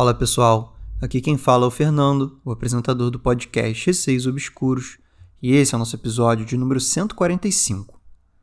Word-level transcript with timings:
Fala 0.00 0.14
pessoal, 0.14 0.78
aqui 0.98 1.20
quem 1.20 1.36
fala 1.36 1.66
é 1.66 1.68
o 1.68 1.70
Fernando, 1.70 2.40
o 2.42 2.50
apresentador 2.50 3.10
do 3.10 3.18
podcast 3.18 3.84
Receios 3.84 4.26
Obscuros, 4.26 4.96
e 5.42 5.52
esse 5.54 5.74
é 5.74 5.76
o 5.76 5.78
nosso 5.78 5.94
episódio 5.94 6.46
de 6.46 6.56
número 6.56 6.80
145. 6.80 8.00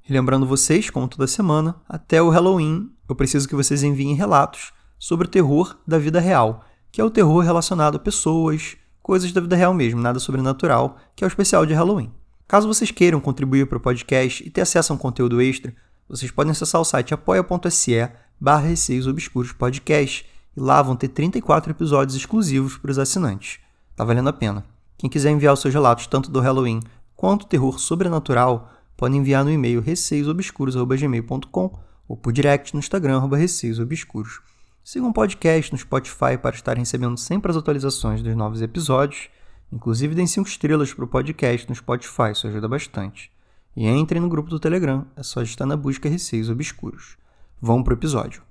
E 0.07 0.13
lembrando 0.13 0.45
vocês, 0.45 0.91
como 0.91 1.07
toda 1.07 1.25
semana, 1.25 1.75
até 1.89 2.21
o 2.21 2.29
Halloween 2.29 2.91
eu 3.09 3.15
preciso 3.15 3.49
que 3.49 3.55
vocês 3.55 3.81
enviem 3.81 4.13
relatos 4.13 4.71
sobre 4.99 5.25
o 5.25 5.29
terror 5.31 5.75
da 5.87 5.97
vida 5.97 6.19
real, 6.19 6.63
que 6.91 7.01
é 7.01 7.03
o 7.03 7.09
terror 7.09 7.43
relacionado 7.43 7.95
a 7.95 7.99
pessoas, 7.99 8.77
coisas 9.01 9.31
da 9.31 9.41
vida 9.41 9.55
real 9.55 9.73
mesmo, 9.73 9.99
nada 9.99 10.19
sobrenatural, 10.19 10.97
que 11.15 11.23
é 11.23 11.27
o 11.27 11.27
especial 11.27 11.65
de 11.65 11.73
Halloween. 11.73 12.13
Caso 12.47 12.67
vocês 12.67 12.91
queiram 12.91 13.19
contribuir 13.19 13.65
para 13.65 13.79
o 13.79 13.81
podcast 13.81 14.45
e 14.45 14.51
ter 14.51 14.61
acesso 14.61 14.93
a 14.93 14.95
um 14.95 14.99
conteúdo 14.99 15.41
extra, 15.41 15.75
vocês 16.07 16.29
podem 16.29 16.51
acessar 16.51 16.79
o 16.79 16.85
site 16.85 17.15
apoia.se 17.15 18.11
barra 18.39 18.67
Receios 18.67 19.07
Obscuros 19.07 19.51
Podcast 19.53 20.36
e 20.57 20.59
lá 20.59 20.81
vão 20.81 20.95
ter 20.95 21.09
34 21.09 21.71
episódios 21.71 22.17
exclusivos 22.17 22.79
para 22.79 22.89
os 22.89 22.97
assinantes. 22.97 23.59
Tá 23.95 24.03
valendo 24.03 24.29
a 24.29 24.33
pena. 24.33 24.65
Quem 24.97 25.07
quiser 25.07 25.29
enviar 25.29 25.53
os 25.53 25.61
seus 25.61 25.71
relatos 25.71 26.07
tanto 26.07 26.31
do 26.31 26.39
Halloween 26.39 26.79
quanto 27.15 27.45
terror 27.45 27.79
sobrenatural, 27.79 28.71
pode 28.97 29.15
enviar 29.15 29.45
no 29.45 29.51
e-mail 29.51 29.79
receiosobscuros.gmail.com 29.81 31.79
ou 32.07 32.17
por 32.17 32.33
direct 32.33 32.73
no 32.73 32.79
Instagram, 32.79 33.27
receiosobscuros. 33.27 34.41
Sigam 34.83 35.09
o 35.09 35.13
podcast 35.13 35.71
no 35.71 35.77
Spotify 35.77 36.37
para 36.41 36.55
estar 36.55 36.75
recebendo 36.75 37.17
sempre 37.17 37.51
as 37.51 37.57
atualizações 37.57 38.23
dos 38.23 38.35
novos 38.35 38.61
episódios. 38.61 39.29
Inclusive, 39.71 40.15
deem 40.15 40.25
5 40.25 40.47
estrelas 40.47 40.91
para 40.93 41.05
o 41.05 41.07
podcast 41.07 41.69
no 41.69 41.75
Spotify, 41.75 42.31
isso 42.31 42.47
ajuda 42.47 42.67
bastante. 42.67 43.31
E 43.75 43.87
entrem 43.87 44.21
no 44.21 44.29
grupo 44.29 44.49
do 44.49 44.59
Telegram, 44.59 45.05
é 45.15 45.21
só 45.21 45.43
estar 45.43 45.67
na 45.67 45.77
busca 45.77 46.09
Receios 46.09 46.49
Obscuros. 46.49 47.15
Vamos 47.61 47.83
para 47.83 47.93
o 47.93 47.97
episódio. 47.97 48.41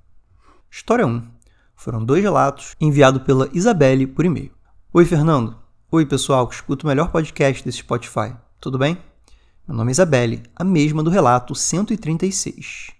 História 0.70 1.05
1. 1.06 1.36
Foram 1.77 2.02
dois 2.02 2.22
relatos 2.22 2.74
enviados 2.80 3.22
pela 3.22 3.48
Isabelle 3.52 4.06
por 4.06 4.24
e-mail. 4.24 4.50
Oi, 4.92 5.05
Fernando. 5.05 5.56
Oi, 5.92 6.06
pessoal 6.06 6.48
que 6.48 6.55
escuta 6.55 6.84
o 6.84 6.88
melhor 6.88 7.12
podcast 7.12 7.62
desse 7.62 7.78
Spotify. 7.78 8.34
Tudo 8.58 8.78
bem? 8.78 8.98
Meu 9.69 9.77
nome 9.77 9.91
é 9.91 9.92
Isabelle, 9.92 10.42
a 10.56 10.64
mesma 10.64 11.02
do 11.02 11.10
relato 11.10 11.54
136. 11.54 12.92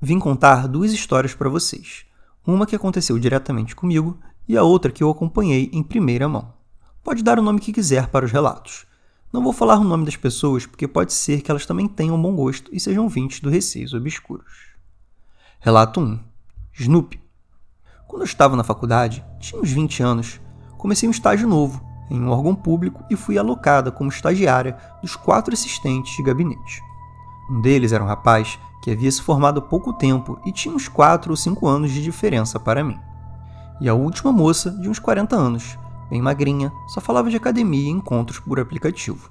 Vim 0.00 0.18
contar 0.20 0.68
duas 0.68 0.92
histórias 0.92 1.34
para 1.34 1.50
vocês. 1.50 2.06
Uma 2.46 2.66
que 2.66 2.76
aconteceu 2.76 3.18
diretamente 3.18 3.74
comigo 3.74 4.18
e 4.48 4.56
a 4.56 4.62
outra 4.62 4.92
que 4.92 5.02
eu 5.02 5.10
acompanhei 5.10 5.68
em 5.72 5.82
primeira 5.82 6.28
mão. 6.28 6.54
Pode 7.02 7.24
dar 7.24 7.38
o 7.38 7.42
nome 7.42 7.60
que 7.60 7.72
quiser 7.72 8.06
para 8.06 8.24
os 8.24 8.32
relatos. 8.32 8.86
Não 9.32 9.42
vou 9.42 9.52
falar 9.52 9.78
o 9.78 9.84
nome 9.84 10.04
das 10.04 10.16
pessoas 10.16 10.64
porque 10.64 10.88
pode 10.88 11.12
ser 11.12 11.42
que 11.42 11.50
elas 11.50 11.66
também 11.66 11.88
tenham 11.88 12.20
bom 12.20 12.34
gosto 12.34 12.70
e 12.72 12.78
sejam 12.78 13.08
vintes 13.08 13.40
do 13.40 13.50
Receios 13.50 13.92
Obscuros. 13.92 14.70
Relato 15.58 16.00
1. 16.00 16.20
Snoopy. 16.78 17.29
Quando 18.10 18.22
eu 18.22 18.26
estava 18.26 18.56
na 18.56 18.64
faculdade, 18.64 19.24
tinha 19.38 19.62
uns 19.62 19.70
20 19.70 20.02
anos, 20.02 20.40
comecei 20.76 21.08
um 21.08 21.12
estágio 21.12 21.46
novo 21.46 21.80
em 22.10 22.20
um 22.20 22.28
órgão 22.28 22.56
público 22.56 23.04
e 23.08 23.14
fui 23.14 23.38
alocada 23.38 23.92
como 23.92 24.10
estagiária 24.10 24.76
dos 25.00 25.14
quatro 25.14 25.54
assistentes 25.54 26.16
de 26.16 26.22
gabinete. 26.24 26.82
Um 27.48 27.60
deles 27.60 27.92
era 27.92 28.02
um 28.02 28.08
rapaz 28.08 28.58
que 28.82 28.90
havia 28.90 29.12
se 29.12 29.22
formado 29.22 29.60
há 29.60 29.62
pouco 29.62 29.92
tempo 29.92 30.40
e 30.44 30.50
tinha 30.50 30.74
uns 30.74 30.88
4 30.88 31.30
ou 31.30 31.36
5 31.36 31.68
anos 31.68 31.92
de 31.92 32.02
diferença 32.02 32.58
para 32.58 32.82
mim. 32.82 32.98
E 33.80 33.88
a 33.88 33.94
última 33.94 34.32
moça, 34.32 34.72
de 34.72 34.88
uns 34.88 34.98
40 34.98 35.36
anos, 35.36 35.78
bem 36.10 36.20
magrinha, 36.20 36.72
só 36.88 37.00
falava 37.00 37.30
de 37.30 37.36
academia 37.36 37.86
e 37.86 37.92
encontros 37.92 38.40
por 38.40 38.58
aplicativo. 38.58 39.30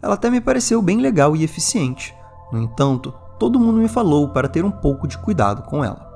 Ela 0.00 0.14
até 0.14 0.30
me 0.30 0.40
pareceu 0.40 0.80
bem 0.80 0.96
legal 0.96 1.36
e 1.36 1.44
eficiente. 1.44 2.14
No 2.50 2.58
entanto, 2.58 3.12
todo 3.38 3.60
mundo 3.60 3.82
me 3.82 3.88
falou 3.88 4.30
para 4.30 4.48
ter 4.48 4.64
um 4.64 4.70
pouco 4.70 5.06
de 5.06 5.18
cuidado 5.18 5.60
com 5.64 5.84
ela. 5.84 6.07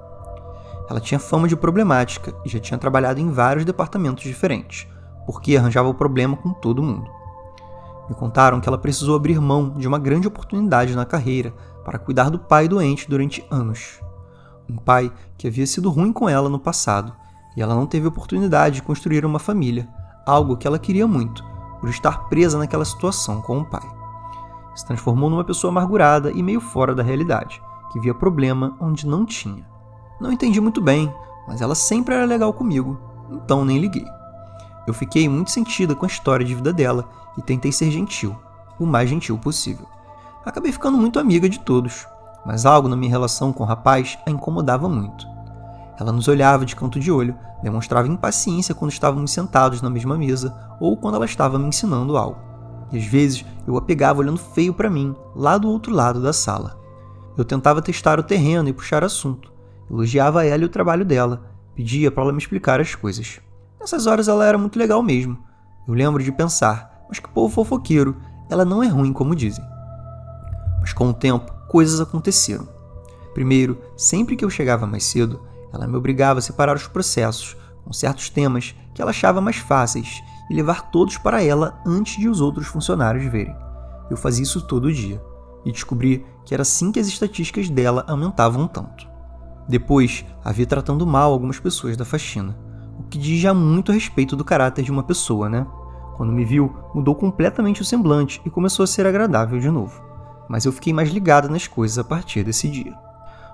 Ela 0.93 1.01
tinha 1.01 1.19
fama 1.19 1.49
de 1.49 1.57
problemática 1.57 2.35
e 2.45 2.51
já 2.51 2.61
tinha 2.61 2.77
trabalhado 2.77 3.19
em 3.19 3.31
vários 3.31 3.65
departamentos 3.65 4.25
diferentes, 4.25 4.87
porque 5.25 5.57
arranjava 5.57 5.89
o 5.89 5.95
problema 5.95 6.37
com 6.37 6.53
todo 6.53 6.83
mundo. 6.83 7.11
Me 8.11 8.15
contaram 8.15 8.61
que 8.61 8.69
ela 8.69 8.77
precisou 8.77 9.17
abrir 9.17 9.41
mão 9.41 9.71
de 9.71 9.89
uma 9.89 9.99
grande 9.99 10.29
oportunidade 10.29 10.95
na 10.95 11.07
carreira 11.07 11.55
para 11.83 11.99
cuidar 11.99 12.29
do 12.29 12.39
pai 12.39 12.69
doente 12.69 13.09
durante 13.09 13.43
anos. 13.51 14.03
Um 14.69 14.77
pai 14.77 15.11
que 15.39 15.49
havia 15.49 15.67
sido 15.67 15.89
ruim 15.89 16.13
com 16.13 16.29
ela 16.29 16.51
no 16.51 16.59
passado 16.59 17.15
e 17.57 17.63
ela 17.63 17.75
não 17.75 17.87
teve 17.87 18.07
oportunidade 18.07 18.75
de 18.75 18.83
construir 18.83 19.25
uma 19.25 19.39
família, 19.39 19.89
algo 20.27 20.59
que 20.59 20.67
ela 20.67 20.79
queria 20.79 21.07
muito, 21.07 21.43
por 21.81 21.89
estar 21.89 22.29
presa 22.29 22.59
naquela 22.59 22.85
situação 22.85 23.41
com 23.41 23.61
o 23.61 23.65
pai. 23.65 23.89
Se 24.75 24.85
transformou 24.85 25.31
numa 25.31 25.43
pessoa 25.43 25.71
amargurada 25.71 26.31
e 26.31 26.43
meio 26.43 26.61
fora 26.61 26.95
da 26.95 27.03
realidade, 27.03 27.63
que 27.91 27.99
via 27.99 28.13
problema 28.13 28.77
onde 28.79 29.07
não 29.07 29.25
tinha. 29.25 29.72
Não 30.23 30.31
entendi 30.31 30.61
muito 30.61 30.81
bem, 30.81 31.13
mas 31.49 31.61
ela 31.61 31.75
sempre 31.75 32.15
era 32.15 32.25
legal 32.25 32.53
comigo, 32.53 32.97
então 33.29 33.65
nem 33.65 33.81
liguei. 33.81 34.07
Eu 34.87 34.95
fiquei 34.95 35.29
muito 35.29 35.51
sentida 35.51 35.97
com 35.97 36.07
a 36.07 36.09
história 36.09 36.47
de 36.47 36.55
vida 36.55 36.73
dela 36.73 37.09
e 37.37 37.43
tentei 37.43 37.73
ser 37.73 37.91
gentil, 37.91 38.37
o 38.79 38.87
mais 38.87 39.11
gentil 39.11 39.37
possível. 39.37 39.85
Acabei 40.47 40.71
ficando 40.71 40.97
muito 40.97 41.19
amiga 41.19 41.49
de 41.49 41.59
todos, 41.59 42.07
mas 42.47 42.65
algo 42.65 42.87
na 42.87 42.95
minha 42.95 43.11
relação 43.11 43.53
com 43.53 43.65
o 43.65 43.67
rapaz 43.67 44.17
a 44.25 44.31
incomodava 44.31 44.89
muito. 44.89 45.27
Ela 45.99 46.13
nos 46.13 46.29
olhava 46.29 46.65
de 46.65 46.77
canto 46.77 47.01
de 47.01 47.11
olho, 47.11 47.37
demonstrava 47.61 48.07
impaciência 48.07 48.77
quando 48.77 48.93
estávamos 48.93 49.33
sentados 49.33 49.83
na 49.83 49.91
mesma 49.91 50.17
mesa 50.17 50.57
ou 50.79 50.97
quando 50.97 51.17
ela 51.17 51.25
estava 51.25 51.59
me 51.59 51.67
ensinando 51.67 52.17
algo. 52.17 52.39
E 52.93 52.97
às 52.97 53.05
vezes 53.05 53.45
eu 53.67 53.77
a 53.77 53.83
pegava 53.83 54.21
olhando 54.21 54.39
feio 54.39 54.73
para 54.73 54.89
mim, 54.89 55.17
lá 55.35 55.59
do 55.59 55.69
outro 55.69 55.93
lado 55.93 56.23
da 56.23 56.33
sala. 56.33 56.81
Eu 57.37 57.45
tentava 57.45 57.83
testar 57.83 58.21
o 58.21 58.23
terreno 58.23 58.69
e 58.69 58.73
puxar 58.73 59.03
assunto. 59.03 59.52
Elogiava 59.93 60.47
ela 60.47 60.63
e 60.63 60.65
o 60.65 60.71
trabalho 60.71 61.05
dela, 61.05 61.43
pedia 61.75 62.11
para 62.11 62.23
ela 62.23 62.33
me 62.33 62.39
explicar 62.39 62.81
as 62.81 62.95
coisas. 62.95 63.41
Nessas 63.79 64.07
horas 64.07 64.27
ela 64.27 64.47
era 64.47 64.57
muito 64.57 64.79
legal 64.79 65.03
mesmo. 65.03 65.39
Eu 65.87 65.93
lembro 65.93 66.23
de 66.23 66.33
pensar, 66.33 67.05
mas 67.09 67.19
que 67.19 67.29
povo 67.29 67.53
fofoqueiro, 67.53 68.17
ela 68.49 68.65
não 68.65 68.83
é 68.83 68.89
ruim 68.89 69.13
como 69.13 69.37
dizem. 69.37 69.65
Mas 70.81 70.95
com 70.95 71.11
o 71.11 71.13
tempo, 71.13 71.53
coisas 71.69 72.01
aconteceram. 72.01 72.67
Primeiro, 73.35 73.79
sempre 73.97 74.35
que 74.35 74.45
eu 74.45 74.51
chegava 74.51 74.87
mais 74.87 75.05
cedo, 75.05 75.43
ela 75.73 75.87
me 75.87 75.97
obrigava 75.97 76.39
a 76.39 76.43
separar 76.43 76.75
os 76.75 76.87
processos 76.87 77.57
com 77.85 77.93
certos 77.93 78.31
temas 78.31 78.75
que 78.95 79.03
ela 79.03 79.11
achava 79.11 79.41
mais 79.41 79.57
fáceis 79.57 80.23
e 80.49 80.55
levar 80.55 80.91
todos 80.91 81.19
para 81.19 81.43
ela 81.43 81.81
antes 81.85 82.19
de 82.19 82.29
os 82.29 82.41
outros 82.41 82.67
funcionários 82.67 83.25
verem. 83.31 83.57
Eu 84.11 84.17
fazia 84.17 84.43
isso 84.43 84.61
todo 84.63 84.93
dia 84.93 85.23
e 85.65 85.73
descobri 85.73 86.25
que 86.45 86.55
era 86.55 86.63
assim 86.63 86.93
que 86.93 87.01
as 87.01 87.07
estatísticas 87.07 87.69
dela 87.69 88.05
aumentavam 88.07 88.67
tanto. 88.67 89.12
Depois, 89.69 90.25
havia 90.45 90.67
tratando 90.67 91.07
mal 91.07 91.33
algumas 91.33 91.59
pessoas 91.59 91.97
da 91.97 92.05
faxina, 92.05 92.57
o 92.99 93.03
que 93.05 93.19
diz 93.19 93.41
já 93.41 93.55
muito 93.55 93.91
a 93.91 93.95
respeito 93.95 94.37
do 94.37 94.45
caráter 94.45 94.85
de 94.85 94.91
uma 94.91 95.03
pessoa, 95.03 95.49
né? 95.49 95.67
Quando 96.17 96.33
me 96.33 96.45
viu, 96.45 96.75
mudou 96.95 97.15
completamente 97.15 97.81
o 97.81 97.85
semblante 97.85 98.41
e 98.45 98.51
começou 98.51 98.85
a 98.85 98.87
ser 98.87 99.07
agradável 99.07 99.59
de 99.59 99.71
novo. 99.71 100.03
Mas 100.49 100.65
eu 100.65 100.73
fiquei 100.73 100.93
mais 100.93 101.11
ligada 101.11 101.49
nas 101.49 101.67
coisas 101.67 101.99
a 101.99 102.05
partir 102.05 102.45
desse 102.45 102.69
dia. 102.69 102.95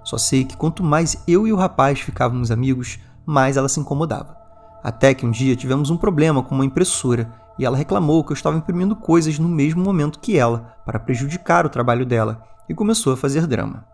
Só 0.03 0.19
sei 0.19 0.45
que 0.45 0.57
quanto 0.57 0.83
mais 0.83 1.23
eu 1.27 1.47
e 1.47 1.53
o 1.53 1.57
rapaz 1.57 2.01
ficávamos 2.01 2.51
amigos, 2.51 2.99
mais 3.25 3.57
ela 3.57 3.69
se 3.69 3.79
incomodava. 3.79 4.37
Até 4.83 5.13
que 5.13 5.27
um 5.27 5.31
dia 5.31 5.57
tivemos 5.57 5.91
um 5.91 5.97
problema 5.97 6.43
com 6.43 6.55
uma 6.55 6.65
impressora 6.65 7.33
e 7.59 7.65
ela 7.65 7.77
reclamou 7.77 8.25
que 8.25 8.33
eu 8.33 8.35
estava 8.37 8.57
imprimindo 8.57 8.97
coisas 8.97 9.39
no 9.39 9.49
mesmo 9.49 9.83
momento 9.83 10.21
que 10.21 10.39
ela, 10.39 10.77
para 10.85 10.99
prejudicar 10.99 11.67
o 11.67 11.69
trabalho 11.69 12.07
dela, 12.07 12.43
e 12.69 12.75
começou 12.75 13.13
a 13.13 13.17
fazer 13.17 13.47
drama. 13.47 13.85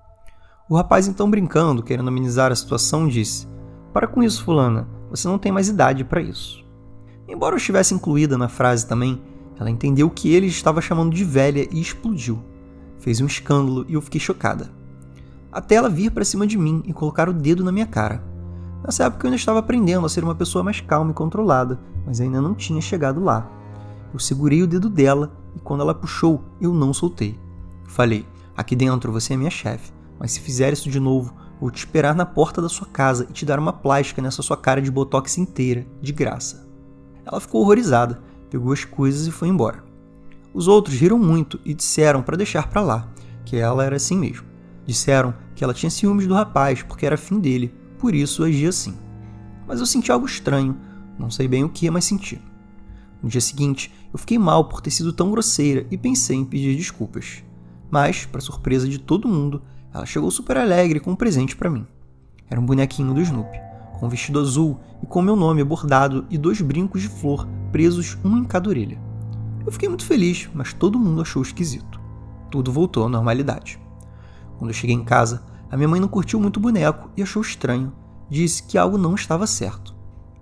O 0.68 0.76
rapaz, 0.76 1.06
então 1.06 1.30
brincando, 1.30 1.82
querendo 1.82 2.08
amenizar 2.08 2.50
a 2.50 2.56
situação, 2.56 3.06
disse: 3.06 3.46
Para 3.92 4.06
com 4.06 4.22
isso, 4.22 4.44
Fulana, 4.44 4.88
você 5.10 5.28
não 5.28 5.38
tem 5.38 5.52
mais 5.52 5.68
idade 5.68 6.04
para 6.04 6.22
isso. 6.22 6.64
Embora 7.28 7.54
eu 7.54 7.58
estivesse 7.58 7.94
incluída 7.94 8.36
na 8.38 8.48
frase 8.48 8.86
também, 8.86 9.20
ela 9.58 9.70
entendeu 9.70 10.10
que 10.10 10.32
ele 10.32 10.46
estava 10.46 10.80
chamando 10.80 11.14
de 11.14 11.24
velha 11.24 11.68
e 11.70 11.80
explodiu. 11.80 12.42
Fez 12.98 13.20
um 13.20 13.26
escândalo 13.26 13.84
e 13.88 13.94
eu 13.94 14.00
fiquei 14.00 14.20
chocada 14.20 14.70
até 15.54 15.76
ela 15.76 15.88
vir 15.88 16.10
para 16.10 16.24
cima 16.24 16.48
de 16.48 16.58
mim 16.58 16.82
e 16.84 16.92
colocar 16.92 17.28
o 17.28 17.32
dedo 17.32 17.62
na 17.62 17.70
minha 17.70 17.86
cara. 17.86 18.20
Nessa 18.84 19.04
época 19.04 19.24
eu 19.24 19.28
ainda 19.28 19.36
estava 19.36 19.60
aprendendo 19.60 20.04
a 20.04 20.08
ser 20.08 20.24
uma 20.24 20.34
pessoa 20.34 20.64
mais 20.64 20.80
calma 20.80 21.12
e 21.12 21.14
controlada, 21.14 21.78
mas 22.04 22.20
ainda 22.20 22.42
não 22.42 22.54
tinha 22.54 22.80
chegado 22.80 23.22
lá. 23.22 23.48
Eu 24.12 24.18
segurei 24.18 24.62
o 24.62 24.66
dedo 24.66 24.90
dela 24.90 25.32
e 25.54 25.60
quando 25.60 25.82
ela 25.82 25.94
puxou, 25.94 26.42
eu 26.60 26.74
não 26.74 26.92
soltei. 26.92 27.38
Falei: 27.86 28.26
Aqui 28.56 28.74
dentro 28.74 29.12
você 29.12 29.34
é 29.34 29.36
minha 29.36 29.50
chefe, 29.50 29.92
mas 30.18 30.32
se 30.32 30.40
fizer 30.40 30.72
isso 30.72 30.90
de 30.90 31.00
novo, 31.00 31.34
vou 31.60 31.70
te 31.70 31.78
esperar 31.78 32.14
na 32.14 32.26
porta 32.26 32.60
da 32.60 32.68
sua 32.68 32.86
casa 32.86 33.26
e 33.28 33.32
te 33.32 33.44
dar 33.44 33.58
uma 33.58 33.72
plástica 33.72 34.20
nessa 34.20 34.42
sua 34.42 34.56
cara 34.56 34.82
de 34.82 34.90
botox 34.90 35.38
inteira, 35.38 35.86
de 36.00 36.12
graça. 36.12 36.66
Ela 37.24 37.40
ficou 37.40 37.62
horrorizada, 37.62 38.22
pegou 38.50 38.72
as 38.72 38.84
coisas 38.84 39.26
e 39.26 39.30
foi 39.30 39.48
embora. 39.48 39.84
Os 40.52 40.68
outros 40.68 40.96
riram 40.96 41.18
muito 41.18 41.58
e 41.64 41.74
disseram 41.74 42.22
para 42.22 42.36
deixar 42.36 42.68
para 42.68 42.80
lá, 42.80 43.08
que 43.44 43.56
ela 43.56 43.84
era 43.84 43.96
assim 43.96 44.18
mesmo. 44.18 44.46
Disseram 44.86 45.34
que 45.54 45.64
ela 45.64 45.74
tinha 45.74 45.90
ciúmes 45.90 46.26
do 46.26 46.34
rapaz 46.34 46.82
porque 46.82 47.06
era 47.06 47.16
fim 47.16 47.40
dele, 47.40 47.74
por 47.98 48.14
isso 48.14 48.44
agia 48.44 48.68
assim. 48.68 48.96
Mas 49.66 49.80
eu 49.80 49.86
senti 49.86 50.12
algo 50.12 50.26
estranho, 50.26 50.76
não 51.18 51.30
sei 51.30 51.48
bem 51.48 51.64
o 51.64 51.68
que, 51.68 51.90
mas 51.90 52.04
senti. 52.04 52.40
No 53.22 53.28
dia 53.28 53.40
seguinte, 53.40 53.92
eu 54.12 54.18
fiquei 54.18 54.38
mal 54.38 54.68
por 54.68 54.80
ter 54.80 54.90
sido 54.90 55.12
tão 55.12 55.30
grosseira 55.30 55.86
e 55.90 55.96
pensei 55.96 56.36
em 56.36 56.44
pedir 56.44 56.76
desculpas. 56.76 57.42
Mas, 57.90 58.26
para 58.26 58.40
surpresa 58.40 58.86
de 58.86 58.98
todo 58.98 59.26
mundo, 59.26 59.62
ela 59.94 60.04
chegou 60.04 60.28
super 60.28 60.56
alegre 60.56 60.98
com 60.98 61.12
um 61.12 61.16
presente 61.16 61.54
para 61.54 61.70
mim. 61.70 61.86
Era 62.50 62.60
um 62.60 62.66
bonequinho 62.66 63.14
do 63.14 63.20
Snoopy, 63.20 63.60
com 63.92 64.06
um 64.06 64.08
vestido 64.08 64.40
azul 64.40 64.80
e 65.00 65.06
com 65.06 65.22
meu 65.22 65.36
nome 65.36 65.62
bordado 65.62 66.26
e 66.28 66.36
dois 66.36 66.60
brincos 66.60 67.00
de 67.00 67.08
flor 67.08 67.46
presos 67.70 68.18
um 68.24 68.36
em 68.36 68.44
cada 68.44 68.68
orelha. 68.68 69.00
Eu 69.64 69.70
fiquei 69.70 69.88
muito 69.88 70.04
feliz, 70.04 70.50
mas 70.52 70.72
todo 70.72 70.98
mundo 70.98 71.22
achou 71.22 71.40
esquisito. 71.40 72.00
Tudo 72.50 72.72
voltou 72.72 73.06
à 73.06 73.08
normalidade. 73.08 73.80
Quando 74.58 74.70
eu 74.70 74.74
cheguei 74.74 74.96
em 74.96 75.04
casa, 75.04 75.44
a 75.70 75.76
minha 75.76 75.88
mãe 75.88 76.00
não 76.00 76.08
curtiu 76.08 76.40
muito 76.40 76.56
o 76.56 76.60
boneco 76.60 77.10
e 77.16 77.22
achou 77.22 77.40
estranho. 77.40 77.92
Disse 78.28 78.64
que 78.64 78.76
algo 78.76 78.98
não 78.98 79.14
estava 79.14 79.46
certo. 79.46 79.94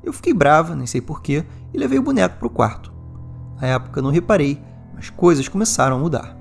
Eu 0.02 0.12
fiquei 0.12 0.32
brava, 0.32 0.74
nem 0.74 0.86
sei 0.86 1.00
porquê, 1.00 1.44
e 1.72 1.78
levei 1.78 1.98
o 1.98 2.02
boneco 2.02 2.38
para 2.38 2.46
o 2.46 2.50
quarto. 2.50 2.92
Na 3.60 3.68
época 3.68 4.02
não 4.02 4.10
reparei, 4.10 4.60
mas 4.94 5.10
coisas 5.10 5.46
começaram 5.46 5.96
a 5.96 5.98
mudar. 5.98 6.36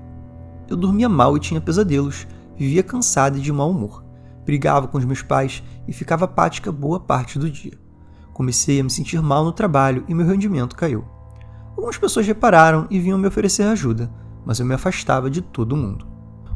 Eu 0.68 0.76
dormia 0.76 1.08
mal 1.08 1.36
e 1.36 1.40
tinha 1.40 1.60
pesadelos, 1.60 2.26
vivia 2.56 2.82
cansada 2.82 3.38
e 3.38 3.40
de 3.40 3.52
mau 3.52 3.70
humor. 3.70 4.04
Brigava 4.44 4.88
com 4.88 4.98
os 4.98 5.04
meus 5.04 5.22
pais 5.22 5.62
e 5.86 5.92
ficava 5.92 6.24
apática 6.24 6.72
boa 6.72 6.98
parte 6.98 7.38
do 7.38 7.50
dia. 7.50 7.78
Comecei 8.32 8.80
a 8.80 8.84
me 8.84 8.90
sentir 8.90 9.20
mal 9.22 9.44
no 9.44 9.52
trabalho 9.52 10.04
e 10.08 10.14
meu 10.14 10.26
rendimento 10.26 10.76
caiu. 10.76 11.04
Algumas 11.76 11.98
pessoas 11.98 12.26
repararam 12.26 12.86
e 12.90 12.98
vinham 12.98 13.18
me 13.18 13.28
oferecer 13.28 13.64
ajuda, 13.64 14.12
mas 14.44 14.58
eu 14.58 14.66
me 14.66 14.74
afastava 14.74 15.30
de 15.30 15.40
todo 15.40 15.76
mundo. 15.76 16.06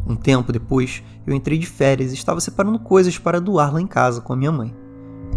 Um 0.07 0.15
tempo 0.15 0.53
depois, 0.53 1.03
eu 1.27 1.35
entrei 1.35 1.59
de 1.59 1.67
férias 1.67 2.13
e 2.13 2.15
estava 2.15 2.41
separando 2.41 2.79
coisas 2.79 3.19
para 3.19 3.41
doar 3.41 3.73
lá 3.73 3.81
em 3.81 3.87
casa 3.87 4.21
com 4.21 4.33
a 4.33 4.37
minha 4.37 4.53
mãe. 4.53 4.75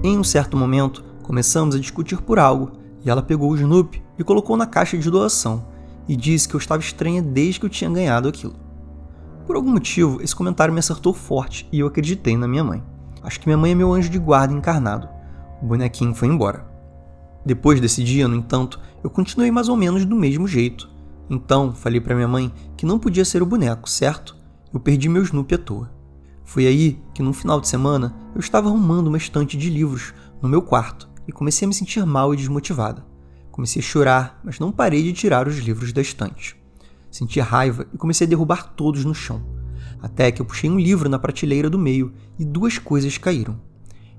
Em 0.03 0.17
um 0.17 0.23
certo 0.23 0.55
momento, 0.55 1.03
começamos 1.23 1.75
a 1.75 1.79
discutir 1.79 2.21
por 2.21 2.37
algo 2.37 2.71
e 3.03 3.09
ela 3.09 3.21
pegou 3.21 3.51
o 3.51 3.55
Snoopy 3.55 4.03
e 4.17 4.23
colocou 4.23 4.55
na 4.55 4.65
caixa 4.65 4.97
de 4.97 5.09
doação 5.09 5.65
e 6.07 6.15
disse 6.15 6.47
que 6.47 6.55
eu 6.55 6.59
estava 6.59 6.81
estranha 6.81 7.21
desde 7.21 7.59
que 7.59 7.65
eu 7.65 7.69
tinha 7.69 7.89
ganhado 7.89 8.27
aquilo. 8.27 8.55
Por 9.49 9.55
algum 9.55 9.71
motivo, 9.71 10.21
esse 10.21 10.35
comentário 10.35 10.71
me 10.71 10.79
acertou 10.79 11.11
forte 11.11 11.67
e 11.71 11.79
eu 11.79 11.87
acreditei 11.87 12.37
na 12.37 12.47
minha 12.47 12.63
mãe. 12.63 12.83
Acho 13.23 13.39
que 13.39 13.47
minha 13.47 13.57
mãe 13.57 13.71
é 13.71 13.73
meu 13.73 13.91
anjo 13.91 14.07
de 14.07 14.19
guarda 14.19 14.53
encarnado. 14.53 15.09
O 15.59 15.65
bonequinho 15.65 16.13
foi 16.13 16.27
embora. 16.27 16.67
Depois 17.43 17.81
desse 17.81 18.03
dia, 18.03 18.27
no 18.27 18.35
entanto, 18.35 18.79
eu 19.03 19.09
continuei 19.09 19.49
mais 19.49 19.67
ou 19.67 19.75
menos 19.75 20.05
do 20.05 20.15
mesmo 20.15 20.47
jeito. 20.47 20.87
Então, 21.27 21.73
falei 21.73 21.99
para 21.99 22.13
minha 22.13 22.27
mãe 22.27 22.53
que 22.77 22.85
não 22.85 22.99
podia 22.99 23.25
ser 23.25 23.41
o 23.41 23.45
boneco, 23.47 23.89
certo? 23.89 24.37
Eu 24.71 24.79
perdi 24.79 25.09
meu 25.09 25.23
Snoopy 25.23 25.55
à 25.55 25.57
toa. 25.57 25.91
Foi 26.45 26.67
aí 26.67 27.01
que, 27.15 27.23
num 27.23 27.33
final 27.33 27.59
de 27.59 27.67
semana, 27.67 28.13
eu 28.35 28.39
estava 28.39 28.69
arrumando 28.69 29.07
uma 29.07 29.17
estante 29.17 29.57
de 29.57 29.71
livros 29.71 30.13
no 30.43 30.47
meu 30.47 30.61
quarto 30.61 31.09
e 31.27 31.31
comecei 31.31 31.65
a 31.65 31.69
me 31.69 31.73
sentir 31.73 32.05
mal 32.05 32.35
e 32.35 32.37
desmotivada. 32.37 33.03
Comecei 33.49 33.81
a 33.81 33.83
chorar, 33.83 34.39
mas 34.43 34.59
não 34.59 34.71
parei 34.71 35.01
de 35.01 35.11
tirar 35.11 35.47
os 35.47 35.57
livros 35.57 35.91
da 35.91 36.03
estante. 36.03 36.58
Senti 37.11 37.39
raiva 37.39 37.85
e 37.93 37.97
comecei 37.97 38.25
a 38.27 38.29
derrubar 38.29 38.73
todos 38.75 39.03
no 39.03 39.13
chão. 39.13 39.41
Até 40.01 40.31
que 40.31 40.41
eu 40.41 40.45
puxei 40.45 40.69
um 40.69 40.79
livro 40.79 41.09
na 41.09 41.19
prateleira 41.19 41.69
do 41.69 41.79
meio 41.79 42.13
e 42.37 42.45
duas 42.45 42.77
coisas 42.77 43.17
caíram. 43.17 43.59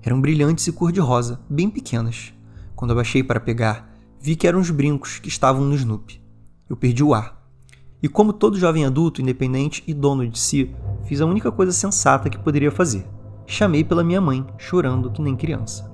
Eram 0.03 0.21
brilhantes 0.21 0.67
e 0.67 0.73
cor-de-rosa, 0.73 1.41
bem 1.49 1.71
pequenas. 1.71 2.33
Quando 2.75 2.93
abaixei 2.93 3.23
para 3.23 3.41
pegar, 3.41 3.95
vi 4.21 4.35
que 4.35 4.47
eram 4.47 4.61
os 4.61 4.71
brincos 4.71 5.19
que 5.19 5.29
estavam 5.29 5.65
no 5.65 5.75
Snoopy. 5.75 6.21
Eu 6.69 6.77
perdi 6.77 7.03
o 7.03 7.15
ar. 7.15 7.41
E 8.03 8.09
como 8.09 8.33
todo 8.33 8.59
jovem 8.59 8.87
adulto, 8.87 9.21
independente 9.21 9.83
e 9.87 9.93
dono 9.93 10.27
de 10.27 10.39
si, 10.39 10.75
fiz 11.05 11.21
a 11.21 11.27
única 11.27 11.53
coisa 11.53 11.73
sensata 11.73 12.31
que 12.31 12.39
poderia 12.39 12.71
fazer. 12.71 13.07
Chamei 13.47 13.85
pela 13.85 14.05
minha 14.05 14.21
mãe, 14.21 14.47
chorando 14.57 15.11
que 15.11 15.21
nem 15.21 15.37
criança. 15.37 15.91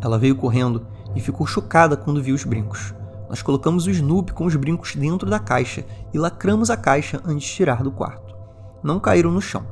Ela 0.00 0.18
veio 0.18 0.36
correndo 0.36 0.86
e 1.16 1.20
ficou 1.20 1.46
chocada 1.46 1.96
quando 1.96 2.22
viu 2.22 2.34
os 2.34 2.44
brincos. 2.44 2.94
Nós 3.32 3.40
colocamos 3.40 3.86
o 3.86 3.90
Snoopy 3.90 4.34
com 4.34 4.44
os 4.44 4.54
brincos 4.56 4.94
dentro 4.94 5.30
da 5.30 5.38
caixa 5.38 5.86
e 6.12 6.18
lacramos 6.18 6.68
a 6.68 6.76
caixa 6.76 7.18
antes 7.24 7.48
de 7.48 7.54
tirar 7.54 7.82
do 7.82 7.90
quarto. 7.90 8.36
Não 8.82 9.00
caíram 9.00 9.30
no 9.30 9.40
chão. 9.40 9.64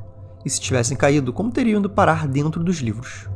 E 0.43 0.49
se 0.49 0.59
tivessem 0.59 0.97
caído, 0.97 1.31
como 1.31 1.53
teriam 1.53 1.79
ido 1.79 1.91
parar 1.91 2.27
dentro 2.27 2.65
dos 2.65 2.79
livros? 2.79 3.29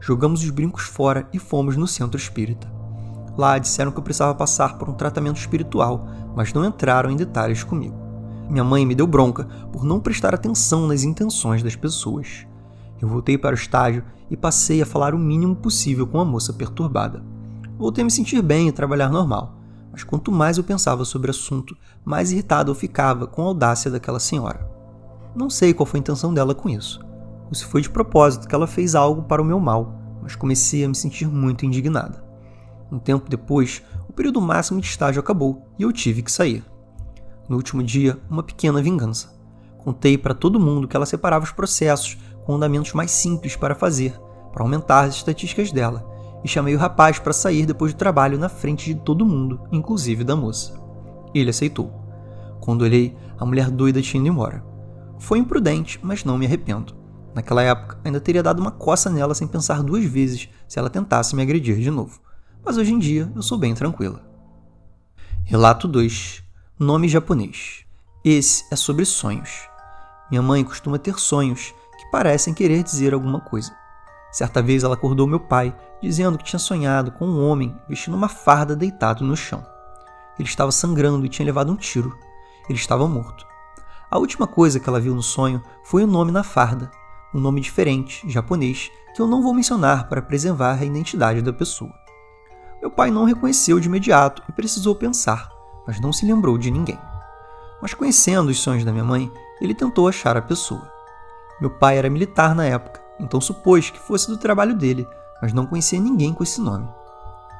Jogamos 0.00 0.42
os 0.42 0.50
brincos 0.50 0.82
fora 0.82 1.28
e 1.32 1.38
fomos 1.38 1.76
no 1.76 1.86
centro 1.86 2.18
espírita. 2.18 2.68
Lá 3.36 3.56
disseram 3.56 3.92
que 3.92 3.98
eu 4.00 4.02
precisava 4.02 4.34
passar 4.34 4.76
por 4.78 4.88
um 4.88 4.94
tratamento 4.94 5.36
espiritual, 5.36 6.08
mas 6.34 6.52
não 6.52 6.64
entraram 6.64 7.08
em 7.08 7.16
detalhes 7.16 7.62
comigo. 7.62 7.94
Minha 8.50 8.64
mãe 8.64 8.84
me 8.84 8.96
deu 8.96 9.06
bronca 9.06 9.44
por 9.72 9.84
não 9.84 10.00
prestar 10.00 10.34
atenção 10.34 10.88
nas 10.88 11.04
intenções 11.04 11.62
das 11.62 11.76
pessoas. 11.76 12.44
Eu 13.00 13.06
voltei 13.06 13.38
para 13.38 13.54
o 13.54 13.58
estágio 13.58 14.02
e 14.28 14.36
passei 14.36 14.82
a 14.82 14.86
falar 14.86 15.14
o 15.14 15.18
mínimo 15.20 15.54
possível 15.54 16.04
com 16.04 16.18
a 16.18 16.24
moça 16.24 16.52
perturbada. 16.52 17.22
Voltei 17.78 18.02
a 18.02 18.04
me 18.04 18.10
sentir 18.10 18.42
bem 18.42 18.66
e 18.66 18.72
trabalhar 18.72 19.08
normal, 19.08 19.57
mas 19.90 20.04
quanto 20.04 20.30
mais 20.30 20.58
eu 20.58 20.64
pensava 20.64 21.04
sobre 21.04 21.28
o 21.28 21.30
assunto, 21.30 21.76
mais 22.04 22.32
irritado 22.32 22.70
eu 22.70 22.74
ficava 22.74 23.26
com 23.26 23.42
a 23.42 23.46
audácia 23.46 23.90
daquela 23.90 24.20
senhora. 24.20 24.68
Não 25.34 25.48
sei 25.48 25.74
qual 25.74 25.86
foi 25.86 25.98
a 25.98 26.02
intenção 26.02 26.32
dela 26.32 26.54
com 26.54 26.68
isso, 26.68 27.00
ou 27.46 27.54
se 27.54 27.64
foi 27.64 27.80
de 27.80 27.90
propósito 27.90 28.46
que 28.46 28.54
ela 28.54 28.66
fez 28.66 28.94
algo 28.94 29.22
para 29.22 29.42
o 29.42 29.44
meu 29.44 29.60
mal, 29.60 29.98
mas 30.22 30.36
comecei 30.36 30.84
a 30.84 30.88
me 30.88 30.94
sentir 30.94 31.26
muito 31.26 31.64
indignada. 31.64 32.24
Um 32.90 32.98
tempo 32.98 33.28
depois, 33.28 33.82
o 34.08 34.12
período 34.12 34.40
máximo 34.40 34.80
de 34.80 34.86
estágio 34.86 35.20
acabou 35.20 35.66
e 35.78 35.82
eu 35.82 35.92
tive 35.92 36.22
que 36.22 36.32
sair. 36.32 36.64
No 37.48 37.56
último 37.56 37.82
dia, 37.82 38.18
uma 38.30 38.42
pequena 38.42 38.82
vingança. 38.82 39.38
Contei 39.78 40.18
para 40.18 40.34
todo 40.34 40.60
mundo 40.60 40.88
que 40.88 40.96
ela 40.96 41.06
separava 41.06 41.44
os 41.44 41.52
processos 41.52 42.18
com 42.44 42.54
andamentos 42.54 42.92
mais 42.92 43.10
simples 43.10 43.56
para 43.56 43.74
fazer, 43.74 44.18
para 44.52 44.62
aumentar 44.62 45.04
as 45.04 45.16
estatísticas 45.16 45.70
dela, 45.70 46.07
e 46.44 46.48
chamei 46.48 46.74
o 46.74 46.78
rapaz 46.78 47.18
para 47.18 47.32
sair 47.32 47.66
depois 47.66 47.92
do 47.92 47.98
trabalho 47.98 48.38
na 48.38 48.48
frente 48.48 48.94
de 48.94 49.00
todo 49.00 49.26
mundo, 49.26 49.60
inclusive 49.72 50.24
da 50.24 50.36
moça. 50.36 50.80
Ele 51.34 51.50
aceitou. 51.50 51.92
Quando 52.60 52.82
olhei, 52.82 53.16
a 53.38 53.44
mulher 53.44 53.70
doida 53.70 54.02
tinha 54.02 54.20
ido 54.20 54.28
embora. 54.28 54.64
Foi 55.18 55.38
imprudente, 55.38 55.98
mas 56.02 56.24
não 56.24 56.38
me 56.38 56.46
arrependo. 56.46 56.96
Naquela 57.34 57.62
época, 57.62 57.98
ainda 58.04 58.20
teria 58.20 58.42
dado 58.42 58.60
uma 58.60 58.70
coça 58.70 59.10
nela 59.10 59.34
sem 59.34 59.46
pensar 59.46 59.82
duas 59.82 60.04
vezes 60.04 60.48
se 60.66 60.78
ela 60.78 60.90
tentasse 60.90 61.34
me 61.34 61.42
agredir 61.42 61.76
de 61.78 61.90
novo. 61.90 62.20
Mas 62.64 62.76
hoje 62.76 62.92
em 62.92 62.98
dia 62.98 63.30
eu 63.34 63.42
sou 63.42 63.58
bem 63.58 63.74
tranquila. 63.74 64.22
Relato 65.44 65.88
2 65.88 66.42
Nome 66.78 67.08
japonês. 67.08 67.84
Esse 68.24 68.64
é 68.72 68.76
sobre 68.76 69.04
sonhos. 69.04 69.68
Minha 70.30 70.42
mãe 70.42 70.62
costuma 70.62 70.98
ter 70.98 71.18
sonhos 71.18 71.74
parecem 72.10 72.54
querer 72.54 72.82
dizer 72.82 73.14
alguma 73.14 73.40
coisa. 73.40 73.74
Certa 74.30 74.62
vez 74.62 74.84
ela 74.84 74.94
acordou 74.94 75.26
meu 75.26 75.40
pai, 75.40 75.74
dizendo 76.02 76.38
que 76.38 76.44
tinha 76.44 76.58
sonhado 76.58 77.12
com 77.12 77.26
um 77.26 77.44
homem 77.44 77.76
vestindo 77.88 78.16
uma 78.16 78.28
farda 78.28 78.76
deitado 78.76 79.24
no 79.24 79.36
chão. 79.36 79.64
Ele 80.38 80.48
estava 80.48 80.70
sangrando 80.70 81.24
e 81.26 81.28
tinha 81.28 81.46
levado 81.46 81.72
um 81.72 81.76
tiro. 81.76 82.16
Ele 82.68 82.78
estava 82.78 83.08
morto. 83.08 83.46
A 84.10 84.18
última 84.18 84.46
coisa 84.46 84.78
que 84.78 84.88
ela 84.88 85.00
viu 85.00 85.14
no 85.14 85.22
sonho 85.22 85.62
foi 85.84 86.04
o 86.04 86.06
nome 86.06 86.30
na 86.30 86.42
farda, 86.42 86.90
um 87.34 87.40
nome 87.40 87.60
diferente, 87.60 88.28
japonês, 88.30 88.90
que 89.14 89.20
eu 89.20 89.26
não 89.26 89.42
vou 89.42 89.52
mencionar 89.52 90.08
para 90.08 90.22
preservar 90.22 90.78
a 90.78 90.84
identidade 90.84 91.42
da 91.42 91.52
pessoa. 91.52 91.92
Meu 92.80 92.90
pai 92.90 93.10
não 93.10 93.24
reconheceu 93.24 93.80
de 93.80 93.88
imediato 93.88 94.42
e 94.48 94.52
precisou 94.52 94.94
pensar, 94.94 95.50
mas 95.86 96.00
não 96.00 96.12
se 96.12 96.24
lembrou 96.24 96.56
de 96.56 96.70
ninguém. 96.70 96.98
Mas 97.82 97.94
conhecendo 97.94 98.48
os 98.48 98.60
sonhos 98.60 98.84
da 98.84 98.92
minha 98.92 99.04
mãe, 99.04 99.30
ele 99.60 99.74
tentou 99.74 100.08
achar 100.08 100.36
a 100.36 100.42
pessoa. 100.42 100.90
Meu 101.60 101.70
pai 101.70 101.98
era 101.98 102.08
militar 102.08 102.54
na 102.54 102.64
época, 102.64 103.02
então 103.20 103.40
supôs 103.40 103.90
que 103.90 103.98
fosse 103.98 104.28
do 104.28 104.36
trabalho 104.36 104.74
dele, 104.74 105.06
mas 105.40 105.52
não 105.52 105.66
conhecia 105.66 106.00
ninguém 106.00 106.32
com 106.32 106.42
esse 106.42 106.60
nome. 106.60 106.88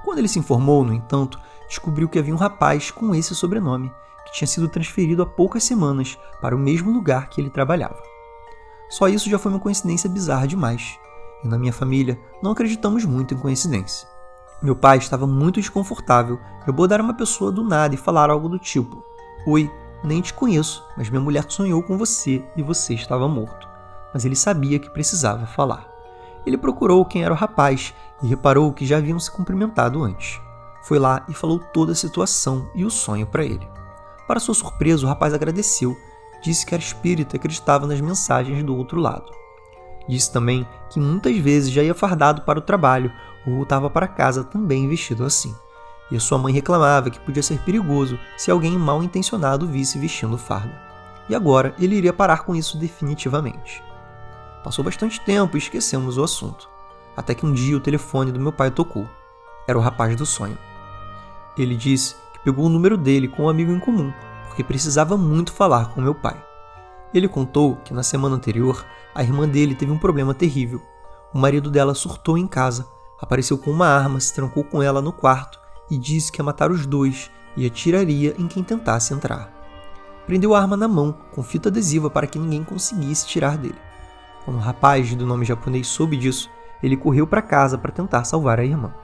Quando 0.04 0.18
ele 0.18 0.28
se 0.28 0.38
informou, 0.38 0.84
no 0.84 0.92
entanto, 0.92 1.38
descobriu 1.68 2.08
que 2.08 2.18
havia 2.18 2.34
um 2.34 2.38
rapaz 2.38 2.90
com 2.90 3.14
esse 3.14 3.34
sobrenome, 3.34 3.92
que 4.24 4.32
tinha 4.32 4.48
sido 4.48 4.68
transferido 4.68 5.22
há 5.22 5.26
poucas 5.26 5.64
semanas 5.64 6.18
para 6.40 6.56
o 6.56 6.58
mesmo 6.58 6.90
lugar 6.92 7.28
que 7.28 7.40
ele 7.40 7.50
trabalhava. 7.50 8.00
Só 8.88 9.08
isso 9.08 9.28
já 9.28 9.38
foi 9.38 9.52
uma 9.52 9.60
coincidência 9.60 10.08
bizarra 10.08 10.46
demais, 10.46 10.98
e 11.44 11.48
na 11.48 11.58
minha 11.58 11.72
família 11.72 12.18
não 12.42 12.52
acreditamos 12.52 13.04
muito 13.04 13.34
em 13.34 13.38
coincidência. 13.38 14.08
Meu 14.62 14.74
pai 14.74 14.98
estava 14.98 15.26
muito 15.26 15.60
desconfortável 15.60 16.36
de 16.64 16.70
abordar 16.70 17.00
uma 17.00 17.14
pessoa 17.14 17.52
do 17.52 17.62
nada 17.62 17.94
e 17.94 17.98
falar 17.98 18.30
algo 18.30 18.48
do 18.48 18.58
tipo: 18.58 19.04
Oi, 19.46 19.70
nem 20.02 20.20
te 20.20 20.34
conheço, 20.34 20.84
mas 20.96 21.08
minha 21.08 21.20
mulher 21.20 21.44
sonhou 21.48 21.82
com 21.82 21.96
você 21.96 22.44
e 22.56 22.62
você 22.62 22.94
estava 22.94 23.28
morto 23.28 23.67
mas 24.12 24.24
ele 24.24 24.36
sabia 24.36 24.78
que 24.78 24.90
precisava 24.90 25.46
falar. 25.46 25.86
Ele 26.46 26.56
procurou 26.56 27.04
quem 27.04 27.24
era 27.24 27.32
o 27.32 27.36
rapaz 27.36 27.94
e 28.22 28.26
reparou 28.26 28.72
que 28.72 28.86
já 28.86 28.98
haviam 28.98 29.18
se 29.18 29.30
cumprimentado 29.30 30.02
antes. 30.02 30.40
Foi 30.82 30.98
lá 30.98 31.24
e 31.28 31.34
falou 31.34 31.58
toda 31.58 31.92
a 31.92 31.94
situação 31.94 32.70
e 32.74 32.84
o 32.84 32.90
sonho 32.90 33.26
para 33.26 33.44
ele. 33.44 33.68
Para 34.26 34.40
sua 34.40 34.54
surpresa, 34.54 35.04
o 35.04 35.08
rapaz 35.08 35.34
agradeceu, 35.34 35.96
disse 36.42 36.64
que 36.64 36.74
era 36.74 36.82
espírita 36.82 37.36
e 37.36 37.38
acreditava 37.38 37.86
nas 37.86 38.00
mensagens 38.00 38.62
do 38.62 38.76
outro 38.76 39.00
lado. 39.00 39.30
Disse 40.08 40.32
também 40.32 40.66
que 40.88 40.98
muitas 40.98 41.36
vezes 41.36 41.70
já 41.70 41.82
ia 41.82 41.94
fardado 41.94 42.42
para 42.42 42.58
o 42.58 42.62
trabalho 42.62 43.12
ou 43.46 43.56
voltava 43.56 43.90
para 43.90 44.08
casa 44.08 44.42
também 44.42 44.88
vestido 44.88 45.24
assim. 45.24 45.54
E 46.10 46.16
a 46.16 46.20
sua 46.20 46.38
mãe 46.38 46.52
reclamava 46.52 47.10
que 47.10 47.20
podia 47.20 47.42
ser 47.42 47.58
perigoso 47.60 48.18
se 48.36 48.50
alguém 48.50 48.78
mal 48.78 49.02
intencionado 49.02 49.66
visse 49.66 49.98
vestindo 49.98 50.38
farda. 50.38 50.80
E 51.28 51.34
agora 51.34 51.74
ele 51.78 51.96
iria 51.96 52.12
parar 52.12 52.44
com 52.44 52.56
isso 52.56 52.78
definitivamente. 52.78 53.82
Passou 54.62 54.84
bastante 54.84 55.20
tempo 55.20 55.56
e 55.56 55.58
esquecemos 55.58 56.18
o 56.18 56.22
assunto. 56.22 56.68
Até 57.16 57.34
que 57.34 57.46
um 57.46 57.52
dia 57.52 57.76
o 57.76 57.80
telefone 57.80 58.32
do 58.32 58.40
meu 58.40 58.52
pai 58.52 58.70
tocou. 58.70 59.08
Era 59.66 59.78
o 59.78 59.82
rapaz 59.82 60.14
do 60.16 60.26
sonho. 60.26 60.58
Ele 61.56 61.76
disse 61.76 62.14
que 62.32 62.40
pegou 62.40 62.66
o 62.66 62.68
número 62.68 62.96
dele 62.96 63.28
com 63.28 63.44
um 63.44 63.48
amigo 63.48 63.72
em 63.72 63.80
comum, 63.80 64.12
porque 64.46 64.62
precisava 64.64 65.16
muito 65.16 65.52
falar 65.52 65.92
com 65.92 66.00
meu 66.00 66.14
pai. 66.14 66.42
Ele 67.12 67.28
contou 67.28 67.76
que 67.84 67.94
na 67.94 68.02
semana 68.02 68.36
anterior 68.36 68.84
a 69.14 69.22
irmã 69.22 69.48
dele 69.48 69.74
teve 69.74 69.90
um 69.90 69.98
problema 69.98 70.34
terrível. 70.34 70.80
O 71.32 71.38
marido 71.38 71.70
dela 71.70 71.94
surtou 71.94 72.38
em 72.38 72.46
casa, 72.46 72.86
apareceu 73.20 73.58
com 73.58 73.70
uma 73.70 73.86
arma, 73.86 74.20
se 74.20 74.34
trancou 74.34 74.62
com 74.64 74.82
ela 74.82 75.02
no 75.02 75.12
quarto 75.12 75.58
e 75.90 75.98
disse 75.98 76.30
que 76.30 76.40
ia 76.40 76.44
matar 76.44 76.70
os 76.70 76.86
dois 76.86 77.30
e 77.56 77.66
atiraria 77.66 78.34
em 78.38 78.46
quem 78.46 78.62
tentasse 78.62 79.12
entrar. 79.12 79.52
Prendeu 80.26 80.54
a 80.54 80.60
arma 80.60 80.76
na 80.76 80.86
mão, 80.86 81.16
com 81.32 81.42
fita 81.42 81.70
adesiva 81.70 82.10
para 82.10 82.26
que 82.26 82.38
ninguém 82.38 82.62
conseguisse 82.62 83.26
tirar 83.26 83.56
dele. 83.56 83.87
Quando 84.48 84.60
o 84.60 84.62
rapaz 84.62 85.14
do 85.14 85.26
nome 85.26 85.44
japonês 85.44 85.88
soube 85.88 86.16
disso, 86.16 86.48
ele 86.82 86.96
correu 86.96 87.26
para 87.26 87.42
casa 87.42 87.76
para 87.76 87.92
tentar 87.92 88.24
salvar 88.24 88.58
a 88.58 88.64
irmã. 88.64 88.94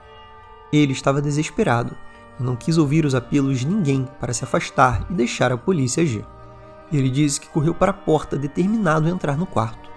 Ele 0.73 0.95
estava 0.95 1.21
desesperado 1.21 1.95
e 2.41 2.43
não 2.43 2.57
quis 2.57 2.79
ouvir 2.79 3.05
os 3.05 3.15
apelos 3.15 3.59
de 3.59 3.67
ninguém 3.67 4.09
para 4.19 4.33
se 4.33 4.43
afastar 4.43 5.05
e 5.11 5.13
deixar 5.13 5.53
a 5.53 5.59
polícia 5.59 6.03
agir. 6.03 6.27
Ele 6.91 7.11
disse 7.11 7.39
que 7.39 7.51
correu 7.51 7.75
para 7.75 7.91
a 7.91 7.95
porta 7.95 8.39
determinado 8.39 9.07
a 9.07 9.11
entrar 9.11 9.37
no 9.37 9.45
quarto. 9.45 9.91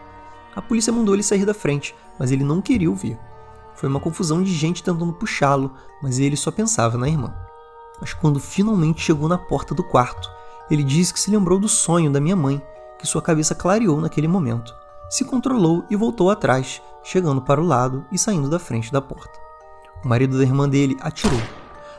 A 0.53 0.61
polícia 0.61 0.91
mandou 0.91 1.15
ele 1.15 1.23
sair 1.23 1.45
da 1.45 1.53
frente, 1.53 1.95
mas 2.19 2.29
ele 2.29 2.43
não 2.43 2.61
queria 2.61 2.89
ouvir. 2.89 3.17
Foi 3.73 3.87
uma 3.87 4.01
confusão 4.01 4.43
de 4.43 4.51
gente 4.51 4.83
tentando 4.83 5.13
puxá-lo, 5.13 5.71
mas 6.03 6.19
ele 6.19 6.35
só 6.35 6.51
pensava 6.51 6.97
na 6.97 7.07
irmã. 7.07 7.33
Mas 8.01 8.13
quando 8.13 8.37
finalmente 8.37 8.99
chegou 8.99 9.29
na 9.29 9.37
porta 9.37 9.73
do 9.73 9.81
quarto, 9.81 10.29
ele 10.69 10.83
disse 10.83 11.13
que 11.13 11.21
se 11.21 11.31
lembrou 11.31 11.57
do 11.57 11.69
sonho 11.69 12.11
da 12.11 12.19
minha 12.19 12.35
mãe, 12.35 12.61
que 12.99 13.07
sua 13.07 13.21
cabeça 13.21 13.55
clareou 13.55 14.01
naquele 14.01 14.27
momento. 14.27 14.75
Se 15.09 15.23
controlou 15.23 15.85
e 15.89 15.95
voltou 15.95 16.29
atrás, 16.29 16.81
chegando 17.01 17.41
para 17.41 17.61
o 17.61 17.65
lado 17.65 18.05
e 18.11 18.17
saindo 18.17 18.49
da 18.49 18.59
frente 18.59 18.91
da 18.91 19.01
porta. 19.01 19.39
O 20.03 20.07
marido 20.07 20.37
da 20.37 20.43
irmã 20.43 20.67
dele 20.67 20.97
atirou. 20.99 21.39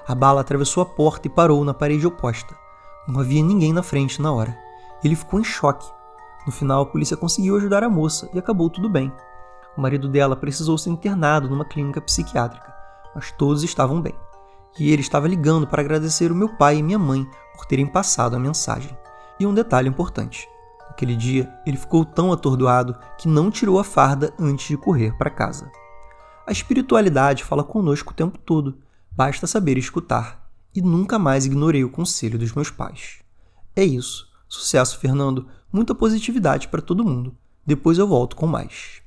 A 0.07 0.15
bala 0.15 0.43
atravessou 0.43 0.83
a 0.83 0.87
porta 0.87 1.27
e 1.27 1.31
parou 1.31 1.65
na 1.65 1.73
parede 1.73 2.07
oposta. 2.07 2.55
Não 3.07 3.21
havia 3.21 3.43
ninguém 3.43 3.73
na 3.73 3.83
frente 3.83 4.21
na 4.21 4.31
hora. 4.31 4.57
Ele 5.03 5.17
ficou 5.17 5.41
em 5.41 5.45
choque. 5.45 5.91
No 6.47 6.53
final, 6.53 6.83
a 6.83 6.87
polícia 6.87 7.17
conseguiu 7.17 7.57
ajudar 7.57 7.83
a 7.83 7.89
moça 7.89 8.29
e 8.35 8.39
acabou 8.39 8.69
tudo 8.69 8.91
bem. 8.91 9.11
O 9.77 9.81
marido 9.81 10.09
dela 10.09 10.37
precisou 10.37 10.77
ser 10.77 10.91
internado 10.91 11.49
numa 11.49 11.65
clínica 11.65 12.01
psiquiátrica, 12.01 12.75
mas 13.15 13.33
todos 13.33 13.63
estavam 13.63 14.03
bem. 14.03 14.15
E 14.79 14.93
ele 14.93 15.01
estava 15.01 15.27
ligando 15.27 15.67
para 15.67 15.81
agradecer 15.81 16.31
o 16.31 16.35
meu 16.35 16.51
pai 16.57 16.77
e 16.77 16.83
minha 16.83 16.99
mãe 16.99 17.27
por 17.55 17.65
terem 17.65 17.87
passado 17.87 18.37
a 18.37 18.39
mensagem. 18.39 18.97
E 19.41 19.47
um 19.47 19.55
detalhe 19.55 19.89
importante: 19.89 20.49
naquele 20.99 21.15
dia 21.15 21.49
ele 21.65 21.77
ficou 21.77 22.05
tão 22.05 22.33
atordoado 22.33 22.97
que 23.19 23.29
não 23.29 23.53
tirou 23.53 23.79
a 23.79 23.85
farda 23.85 24.35
antes 24.39 24.67
de 24.67 24.77
correr 24.77 25.17
para 25.17 25.31
casa. 25.31 25.71
A 26.45 26.51
espiritualidade 26.51 27.45
fala 27.45 27.63
conosco 27.63 28.11
o 28.11 28.17
tempo 28.17 28.37
todo, 28.39 28.79
basta 29.13 29.47
saber 29.47 29.79
escutar. 29.79 30.49
E 30.75 30.83
nunca 30.83 31.19
mais 31.19 31.47
ignorei 31.47 31.85
o 31.85 31.91
conselho 31.91 32.39
dos 32.39 32.53
meus 32.53 32.71
pais. 32.71 33.21
É 33.77 33.85
isso. 33.85 34.29
Sucesso, 34.49 34.99
Fernando. 34.99 35.47
Muita 35.73 35.95
positividade 35.95 36.69
para 36.69 36.83
todo 36.83 37.05
mundo. 37.05 37.35
Depois 37.65 37.99
eu 37.99 38.07
volto 38.07 38.35
com 38.35 38.47
mais. 38.47 39.01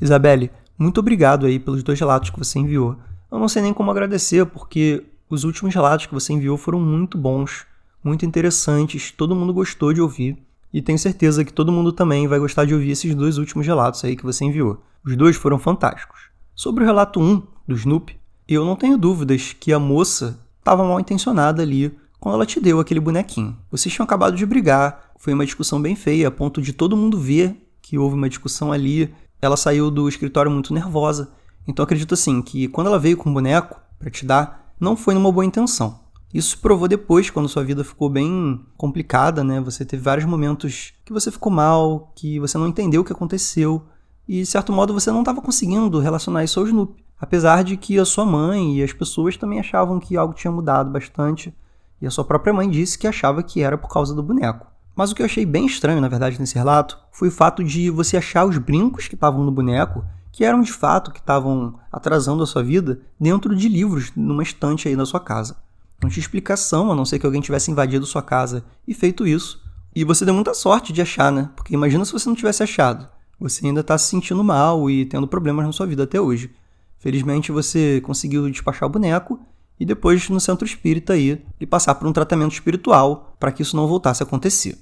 Isabelle, 0.00 0.50
muito 0.78 0.98
obrigado 1.00 1.46
aí 1.46 1.58
pelos 1.58 1.82
dois 1.82 1.98
relatos 2.00 2.30
que 2.30 2.38
você 2.38 2.58
enviou. 2.58 2.96
Eu 3.30 3.38
não 3.38 3.48
sei 3.48 3.62
nem 3.62 3.74
como 3.74 3.90
agradecer, 3.90 4.46
porque 4.46 5.04
os 5.28 5.44
últimos 5.44 5.74
relatos 5.74 6.06
que 6.06 6.14
você 6.14 6.32
enviou 6.32 6.56
foram 6.56 6.80
muito 6.80 7.16
bons, 7.18 7.66
muito 8.02 8.26
interessantes, 8.26 9.10
todo 9.10 9.36
mundo 9.36 9.52
gostou 9.52 9.92
de 9.92 10.00
ouvir. 10.00 10.44
E 10.74 10.82
tenho 10.82 10.98
certeza 10.98 11.44
que 11.44 11.52
todo 11.52 11.70
mundo 11.70 11.92
também 11.92 12.26
vai 12.26 12.40
gostar 12.40 12.64
de 12.64 12.74
ouvir 12.74 12.90
esses 12.90 13.14
dois 13.14 13.38
últimos 13.38 13.64
relatos 13.64 14.04
aí 14.04 14.16
que 14.16 14.24
você 14.24 14.44
enviou. 14.44 14.82
Os 15.06 15.16
dois 15.16 15.36
foram 15.36 15.56
fantásticos. 15.56 16.22
Sobre 16.52 16.82
o 16.82 16.86
relato 16.86 17.20
1 17.20 17.42
do 17.68 17.76
Snoopy, 17.76 18.18
eu 18.48 18.64
não 18.64 18.74
tenho 18.74 18.98
dúvidas 18.98 19.52
que 19.52 19.72
a 19.72 19.78
moça 19.78 20.36
estava 20.58 20.82
mal 20.82 20.98
intencionada 20.98 21.62
ali 21.62 21.96
quando 22.18 22.34
ela 22.34 22.44
te 22.44 22.58
deu 22.58 22.80
aquele 22.80 22.98
bonequinho. 22.98 23.56
Vocês 23.70 23.94
tinham 23.94 24.02
acabado 24.02 24.36
de 24.36 24.44
brigar, 24.44 25.12
foi 25.16 25.32
uma 25.32 25.44
discussão 25.44 25.80
bem 25.80 25.94
feia, 25.94 26.26
a 26.26 26.32
ponto 26.32 26.60
de 26.60 26.72
todo 26.72 26.96
mundo 26.96 27.20
ver 27.20 27.56
que 27.80 27.96
houve 27.96 28.16
uma 28.16 28.28
discussão 28.28 28.72
ali 28.72 29.14
ela 29.40 29.56
saiu 29.56 29.92
do 29.92 30.08
escritório 30.08 30.50
muito 30.50 30.74
nervosa. 30.74 31.30
Então 31.68 31.84
acredito 31.84 32.14
assim 32.14 32.42
que 32.42 32.66
quando 32.66 32.88
ela 32.88 32.98
veio 32.98 33.16
com 33.16 33.30
o 33.30 33.32
boneco 33.32 33.80
para 33.96 34.10
te 34.10 34.26
dar, 34.26 34.74
não 34.80 34.96
foi 34.96 35.14
numa 35.14 35.30
boa 35.30 35.44
intenção. 35.44 36.00
Isso 36.34 36.58
provou 36.58 36.88
depois, 36.88 37.30
quando 37.30 37.48
sua 37.48 37.62
vida 37.62 37.84
ficou 37.84 38.10
bem 38.10 38.60
complicada, 38.76 39.44
né? 39.44 39.60
Você 39.60 39.84
teve 39.84 40.02
vários 40.02 40.26
momentos 40.26 40.92
que 41.04 41.12
você 41.12 41.30
ficou 41.30 41.52
mal, 41.52 42.12
que 42.16 42.40
você 42.40 42.58
não 42.58 42.66
entendeu 42.66 43.02
o 43.02 43.04
que 43.04 43.12
aconteceu, 43.12 43.84
e 44.26 44.40
de 44.40 44.46
certo 44.46 44.72
modo 44.72 44.92
você 44.92 45.12
não 45.12 45.20
estava 45.20 45.40
conseguindo 45.40 46.00
relacionar 46.00 46.42
isso 46.42 46.58
ao 46.58 46.66
Snoopy. 46.66 47.04
Apesar 47.20 47.62
de 47.62 47.76
que 47.76 48.00
a 48.00 48.04
sua 48.04 48.26
mãe 48.26 48.78
e 48.78 48.82
as 48.82 48.92
pessoas 48.92 49.36
também 49.36 49.60
achavam 49.60 50.00
que 50.00 50.16
algo 50.16 50.34
tinha 50.34 50.50
mudado 50.50 50.90
bastante, 50.90 51.54
e 52.02 52.06
a 52.06 52.10
sua 52.10 52.24
própria 52.24 52.52
mãe 52.52 52.68
disse 52.68 52.98
que 52.98 53.06
achava 53.06 53.40
que 53.40 53.62
era 53.62 53.78
por 53.78 53.88
causa 53.88 54.12
do 54.12 54.20
boneco. 54.20 54.66
Mas 54.96 55.12
o 55.12 55.14
que 55.14 55.22
eu 55.22 55.26
achei 55.26 55.46
bem 55.46 55.66
estranho, 55.66 56.00
na 56.00 56.08
verdade, 56.08 56.40
nesse 56.40 56.56
relato, 56.56 56.98
foi 57.12 57.28
o 57.28 57.32
fato 57.32 57.62
de 57.62 57.90
você 57.90 58.16
achar 58.16 58.44
os 58.44 58.58
brincos 58.58 59.06
que 59.06 59.14
estavam 59.14 59.44
no 59.44 59.52
boneco, 59.52 60.04
que 60.32 60.44
eram 60.44 60.62
de 60.62 60.72
fato 60.72 61.12
que 61.12 61.20
estavam 61.20 61.78
atrasando 61.92 62.42
a 62.42 62.46
sua 62.46 62.64
vida, 62.64 63.00
dentro 63.20 63.54
de 63.54 63.68
livros 63.68 64.10
numa 64.16 64.42
estante 64.42 64.88
aí 64.88 64.96
na 64.96 65.06
sua 65.06 65.20
casa. 65.20 65.62
Não 66.02 66.10
tinha 66.10 66.20
explicação, 66.20 66.92
a 66.92 66.94
não 66.94 67.04
ser 67.04 67.18
que 67.18 67.26
alguém 67.26 67.40
tivesse 67.40 67.70
invadido 67.70 68.04
sua 68.06 68.22
casa 68.22 68.64
e 68.86 68.92
feito 68.92 69.26
isso. 69.26 69.62
E 69.94 70.04
você 70.04 70.24
deu 70.24 70.34
muita 70.34 70.54
sorte 70.54 70.92
de 70.92 71.00
achar, 71.00 71.30
né? 71.30 71.50
Porque 71.54 71.72
imagina 71.72 72.04
se 72.04 72.12
você 72.12 72.28
não 72.28 72.36
tivesse 72.36 72.62
achado. 72.62 73.08
Você 73.38 73.66
ainda 73.66 73.80
está 73.80 73.96
se 73.96 74.08
sentindo 74.08 74.42
mal 74.42 74.90
e 74.90 75.04
tendo 75.06 75.26
problemas 75.26 75.64
na 75.64 75.72
sua 75.72 75.86
vida 75.86 76.04
até 76.04 76.20
hoje. 76.20 76.50
Felizmente 76.98 77.52
você 77.52 78.00
conseguiu 78.00 78.48
despachar 78.50 78.88
o 78.88 78.92
boneco 78.92 79.38
e 79.78 79.84
depois 79.84 80.28
no 80.28 80.40
centro 80.40 80.64
espírita 80.64 81.12
aí 81.12 81.44
e 81.60 81.66
passar 81.66 81.94
por 81.96 82.08
um 82.08 82.12
tratamento 82.12 82.52
espiritual 82.52 83.36
para 83.38 83.52
que 83.52 83.62
isso 83.62 83.76
não 83.76 83.86
voltasse 83.86 84.22
a 84.22 84.26
acontecer. 84.26 84.78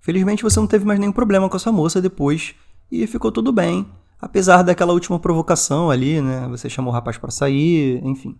Felizmente 0.00 0.42
você 0.42 0.60
não 0.60 0.66
teve 0.66 0.84
mais 0.84 1.00
nenhum 1.00 1.12
problema 1.12 1.48
com 1.48 1.56
essa 1.56 1.72
moça 1.72 2.00
depois 2.00 2.54
e 2.92 3.06
ficou 3.06 3.32
tudo 3.32 3.52
bem, 3.52 3.86
apesar 4.20 4.62
daquela 4.62 4.92
última 4.92 5.18
provocação 5.18 5.90
ali, 5.90 6.20
né? 6.20 6.46
Você 6.48 6.68
chamou 6.68 6.92
o 6.92 6.94
rapaz 6.94 7.18
para 7.18 7.30
sair, 7.30 8.00
enfim. 8.04 8.36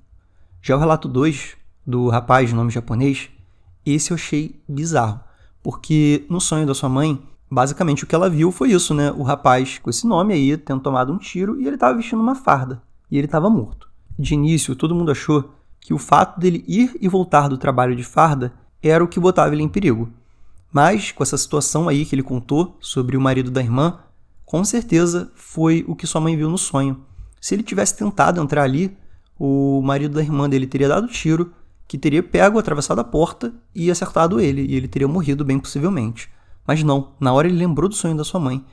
Já 0.63 0.77
o 0.77 0.79
relato 0.79 1.09
2 1.09 1.57
do 1.87 2.09
rapaz 2.09 2.49
de 2.49 2.55
nome 2.55 2.71
japonês, 2.71 3.29
esse 3.85 4.11
eu 4.11 4.15
achei 4.15 4.61
bizarro, 4.69 5.21
porque 5.63 6.25
no 6.29 6.41
sonho 6.41 6.67
da 6.67 6.75
sua 6.75 6.89
mãe, 6.89 7.23
basicamente 7.51 8.05
o 8.05 8.07
que 8.07 8.15
ela 8.15 8.31
viu 8.31 8.51
foi 8.51 8.73
isso, 8.73 8.95
né? 8.95 9.13
O 9.13 9.23
rapaz 9.23 9.79
com 9.79 9.91
esse 9.91 10.07
nome 10.07 10.33
aí 10.33 10.57
tendo 10.57 10.81
tomado 10.81 11.13
um 11.13 11.19
tiro 11.19 11.61
e 11.61 11.67
ele 11.67 11.77
estava 11.77 11.97
vestindo 11.97 12.23
uma 12.23 12.35
farda 12.35 12.83
e 13.11 13.19
ele 13.19 13.27
estava 13.27 13.51
morto. 13.51 13.89
De 14.19 14.35
início, 14.35 14.75
todo 14.77 14.95
mundo 14.95 15.11
achou 15.11 15.53
que 15.81 15.93
o 15.93 15.99
fato 15.99 16.41
dele 16.41 16.65
ir 16.67 16.97
e 17.01 17.09
voltar 17.09 17.49
do 17.49 17.59
trabalho 17.59 17.95
de 17.95 18.05
farda 18.05 18.53
era 18.83 19.03
o 19.05 19.09
que 19.09 19.21
botava 19.21 19.55
ele 19.55 19.63
em 19.63 19.69
perigo. 19.69 20.09
Mas, 20.73 21.13
com 21.13 21.23
essa 21.23 21.37
situação 21.37 21.89
aí 21.89 22.05
que 22.05 22.15
ele 22.15 22.23
contou 22.23 22.77
sobre 22.81 23.17
o 23.17 23.21
marido 23.21 23.51
da 23.51 23.61
irmã, 23.61 23.99
com 24.45 24.65
certeza 24.65 25.31
foi 25.35 25.85
o 25.87 25.95
que 25.95 26.07
sua 26.07 26.21
mãe 26.21 26.37
viu 26.37 26.49
no 26.49 26.59
sonho. 26.59 27.01
Se 27.41 27.55
ele 27.55 27.63
tivesse 27.63 27.97
tentado 27.97 28.41
entrar 28.41 28.63
ali, 28.63 28.97
o 29.39 29.81
marido 29.83 30.15
da 30.15 30.23
irmã 30.23 30.49
dele 30.49 30.67
teria 30.67 30.89
dado 30.89 31.07
tiro, 31.09 31.53
que 31.95 31.99
teria 31.99 32.25
pego, 32.25 32.59
atravessado 32.59 32.99
a 32.99 33.05
porta 33.05 33.55
e 33.73 33.89
acertado 33.89 34.41
ele, 34.41 34.63
e 34.63 34.75
ele 34.75 34.89
teria 34.89 35.07
morrido 35.07 35.45
bem 35.45 35.61
possivelmente. 35.61 36.29
Mas 36.67 36.83
não, 36.83 37.13
na 37.21 37.33
hora 37.33 37.47
ele 37.47 37.57
lembrou 37.57 37.89
do 37.89 37.95
sonho 37.95 38.17
da 38.17 38.25
sua 38.25 38.41
mãe. 38.41 38.65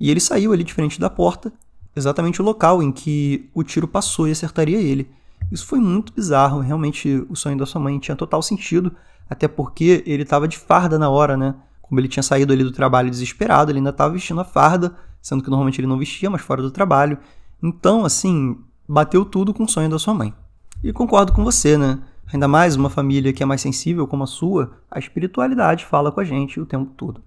E 0.00 0.10
ele 0.10 0.18
saiu 0.18 0.52
ali 0.52 0.64
de 0.64 0.74
frente 0.74 0.98
da 0.98 1.08
porta, 1.08 1.52
exatamente 1.94 2.42
o 2.42 2.44
local 2.44 2.82
em 2.82 2.90
que 2.90 3.48
o 3.54 3.62
tiro 3.62 3.86
passou 3.86 4.26
e 4.26 4.32
acertaria 4.32 4.80
ele. 4.80 5.08
Isso 5.52 5.64
foi 5.64 5.78
muito 5.78 6.12
bizarro, 6.12 6.58
realmente 6.58 7.24
o 7.28 7.36
sonho 7.36 7.56
da 7.56 7.64
sua 7.64 7.80
mãe 7.80 7.96
tinha 8.00 8.16
total 8.16 8.42
sentido, 8.42 8.90
até 9.30 9.46
porque 9.46 10.02
ele 10.04 10.24
estava 10.24 10.48
de 10.48 10.58
farda 10.58 10.98
na 10.98 11.08
hora, 11.08 11.36
né? 11.36 11.54
Como 11.80 12.00
ele 12.00 12.08
tinha 12.08 12.24
saído 12.24 12.52
ali 12.52 12.64
do 12.64 12.72
trabalho 12.72 13.08
desesperado, 13.08 13.70
ele 13.70 13.78
ainda 13.78 13.90
estava 13.90 14.14
vestindo 14.14 14.40
a 14.40 14.44
farda, 14.44 14.96
sendo 15.22 15.44
que 15.44 15.48
normalmente 15.48 15.80
ele 15.80 15.86
não 15.86 15.96
vestia, 15.96 16.28
mas 16.28 16.42
fora 16.42 16.60
do 16.60 16.72
trabalho. 16.72 17.18
Então, 17.62 18.04
assim, 18.04 18.58
bateu 18.88 19.24
tudo 19.24 19.54
com 19.54 19.62
o 19.62 19.68
sonho 19.68 19.88
da 19.88 19.98
sua 20.00 20.12
mãe. 20.12 20.34
E 20.82 20.92
concordo 20.92 21.32
com 21.32 21.44
você, 21.44 21.78
né? 21.78 22.00
Ainda 22.32 22.48
mais 22.48 22.74
uma 22.74 22.90
família 22.90 23.32
que 23.32 23.42
é 23.42 23.46
mais 23.46 23.60
sensível 23.60 24.06
como 24.06 24.24
a 24.24 24.26
sua, 24.26 24.78
a 24.90 24.98
espiritualidade 24.98 25.84
fala 25.84 26.10
com 26.10 26.20
a 26.20 26.24
gente 26.24 26.58
o 26.58 26.66
tempo 26.66 26.90
todo. 26.96 27.22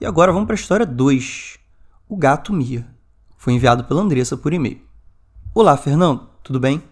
E 0.00 0.06
agora 0.06 0.32
vamos 0.32 0.46
para 0.46 0.54
a 0.54 0.58
história 0.60 0.86
2. 0.86 1.58
O 2.08 2.16
gato 2.16 2.52
Mia. 2.52 2.86
Foi 3.36 3.52
enviado 3.52 3.84
pela 3.84 4.02
Andressa 4.02 4.36
por 4.36 4.52
e-mail. 4.52 4.80
Olá, 5.54 5.76
Fernando, 5.76 6.28
tudo 6.42 6.60
bem? 6.60 6.82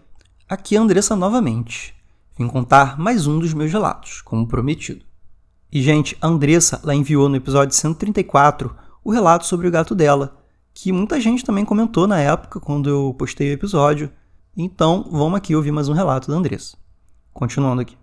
Aqui 0.47 0.75
é 0.75 0.79
a 0.79 0.81
Andressa 0.81 1.15
novamente. 1.15 1.93
Vim 2.37 2.47
contar 2.47 2.97
mais 2.97 3.27
um 3.27 3.37
dos 3.37 3.53
meus 3.53 3.71
relatos, 3.71 4.21
como 4.21 4.47
prometido. 4.47 5.05
E, 5.71 5.81
gente, 5.81 6.17
a 6.19 6.27
Andressa 6.27 6.81
lá 6.83 6.95
enviou 6.95 7.29
no 7.29 7.35
episódio 7.35 7.75
134 7.75 8.75
o 9.03 9.11
relato 9.11 9.45
sobre 9.45 9.67
o 9.67 9.71
gato 9.71 9.93
dela, 9.93 10.37
que 10.73 10.91
muita 10.91 11.19
gente 11.19 11.43
também 11.43 11.65
comentou 11.65 12.07
na 12.07 12.19
época 12.19 12.59
quando 12.59 12.89
eu 12.89 13.13
postei 13.17 13.49
o 13.49 13.53
episódio. 13.53 14.09
Então, 14.57 15.07
vamos 15.11 15.37
aqui 15.37 15.55
ouvir 15.55 15.71
mais 15.71 15.89
um 15.89 15.93
relato 15.93 16.31
da 16.31 16.37
Andressa. 16.37 16.77
Continuando 17.39 17.81
aqui. 17.81 17.97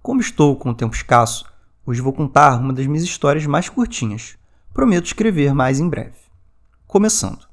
Como 0.00 0.18
estou 0.18 0.56
com 0.56 0.70
o 0.70 0.74
tempo 0.74 0.94
escasso, 0.94 1.44
hoje 1.84 2.00
vou 2.00 2.10
contar 2.10 2.58
uma 2.58 2.72
das 2.72 2.86
minhas 2.86 3.04
histórias 3.04 3.44
mais 3.44 3.68
curtinhas. 3.68 4.38
Prometo 4.72 5.04
escrever 5.04 5.52
mais 5.52 5.78
em 5.78 5.86
breve. 5.86 6.16
Começando. 6.86 7.46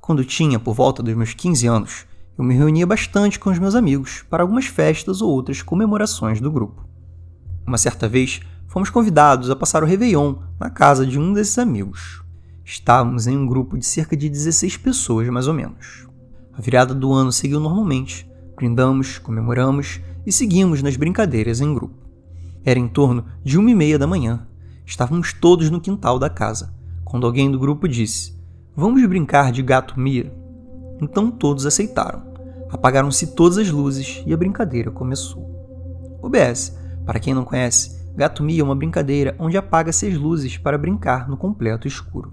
Quando 0.00 0.24
tinha 0.24 0.58
por 0.58 0.74
volta 0.74 1.04
dos 1.04 1.14
meus 1.14 1.34
15 1.34 1.68
anos, 1.68 2.04
eu 2.36 2.42
me 2.42 2.52
reunia 2.52 2.84
bastante 2.84 3.38
com 3.38 3.48
os 3.48 3.60
meus 3.60 3.76
amigos 3.76 4.24
para 4.28 4.42
algumas 4.42 4.66
festas 4.66 5.22
ou 5.22 5.30
outras 5.30 5.62
comemorações 5.62 6.40
do 6.40 6.50
grupo. 6.50 6.84
Uma 7.64 7.78
certa 7.78 8.08
vez, 8.08 8.40
fomos 8.66 8.90
convidados 8.90 9.50
a 9.50 9.54
passar 9.54 9.84
o 9.84 9.86
Réveillon 9.86 10.34
na 10.58 10.68
casa 10.68 11.06
de 11.06 11.16
um 11.16 11.32
desses 11.32 11.58
amigos. 11.60 12.24
Estávamos 12.64 13.28
em 13.28 13.38
um 13.38 13.46
grupo 13.46 13.78
de 13.78 13.86
cerca 13.86 14.16
de 14.16 14.28
16 14.28 14.78
pessoas, 14.78 15.28
mais 15.28 15.46
ou 15.46 15.54
menos. 15.54 16.08
A 16.52 16.60
virada 16.60 16.92
do 16.92 17.12
ano 17.12 17.30
seguiu 17.30 17.60
normalmente. 17.60 18.28
Brindamos, 18.56 19.18
comemoramos 19.18 20.00
e 20.26 20.32
seguimos 20.32 20.82
nas 20.82 20.96
brincadeiras 20.96 21.60
em 21.60 21.72
grupo. 21.72 21.94
Era 22.64 22.78
em 22.80 22.88
torno 22.88 23.24
de 23.44 23.56
uma 23.56 23.70
e 23.70 23.74
meia 23.74 23.98
da 23.98 24.06
manhã. 24.06 24.46
Estávamos 24.84 25.32
todos 25.32 25.70
no 25.70 25.80
quintal 25.80 26.18
da 26.18 26.28
casa, 26.28 26.74
quando 27.04 27.26
alguém 27.26 27.50
do 27.50 27.58
grupo 27.58 27.88
disse: 27.88 28.34
Vamos 28.74 29.06
brincar 29.06 29.52
de 29.52 29.62
gato 29.62 29.98
Mia? 29.98 30.32
Então 31.00 31.30
todos 31.30 31.64
aceitaram. 31.64 32.22
Apagaram-se 32.68 33.28
todas 33.28 33.56
as 33.58 33.70
luzes 33.70 34.22
e 34.26 34.34
a 34.34 34.36
brincadeira 34.36 34.90
começou. 34.90 35.48
OBS, 36.20 36.76
para 37.04 37.20
quem 37.20 37.32
não 37.32 37.44
conhece, 37.44 37.96
Gato 38.16 38.42
Mia 38.42 38.62
é 38.62 38.64
uma 38.64 38.74
brincadeira 38.74 39.36
onde 39.38 39.58
apaga-se 39.58 40.06
as 40.06 40.16
luzes 40.16 40.56
para 40.56 40.78
brincar 40.78 41.28
no 41.28 41.36
completo 41.36 41.86
escuro. 41.86 42.32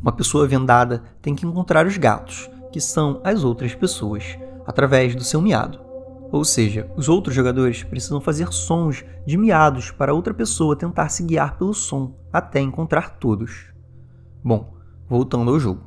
Uma 0.00 0.12
pessoa 0.12 0.48
vendada 0.48 1.02
tem 1.20 1.34
que 1.34 1.46
encontrar 1.46 1.86
os 1.86 1.98
gatos, 1.98 2.50
que 2.72 2.80
são 2.80 3.20
as 3.22 3.44
outras 3.44 3.74
pessoas, 3.74 4.38
através 4.66 5.14
do 5.14 5.22
seu 5.22 5.42
miado. 5.42 5.89
Ou 6.32 6.44
seja, 6.44 6.90
os 6.96 7.08
outros 7.08 7.34
jogadores 7.34 7.82
precisam 7.82 8.20
fazer 8.20 8.52
sons 8.52 9.04
de 9.26 9.36
miados 9.36 9.90
para 9.90 10.14
outra 10.14 10.32
pessoa 10.32 10.76
tentar 10.76 11.08
se 11.08 11.24
guiar 11.24 11.56
pelo 11.58 11.74
som 11.74 12.14
até 12.32 12.60
encontrar 12.60 13.18
todos. 13.18 13.66
Bom, 14.42 14.74
voltando 15.08 15.50
ao 15.50 15.58
jogo. 15.58 15.82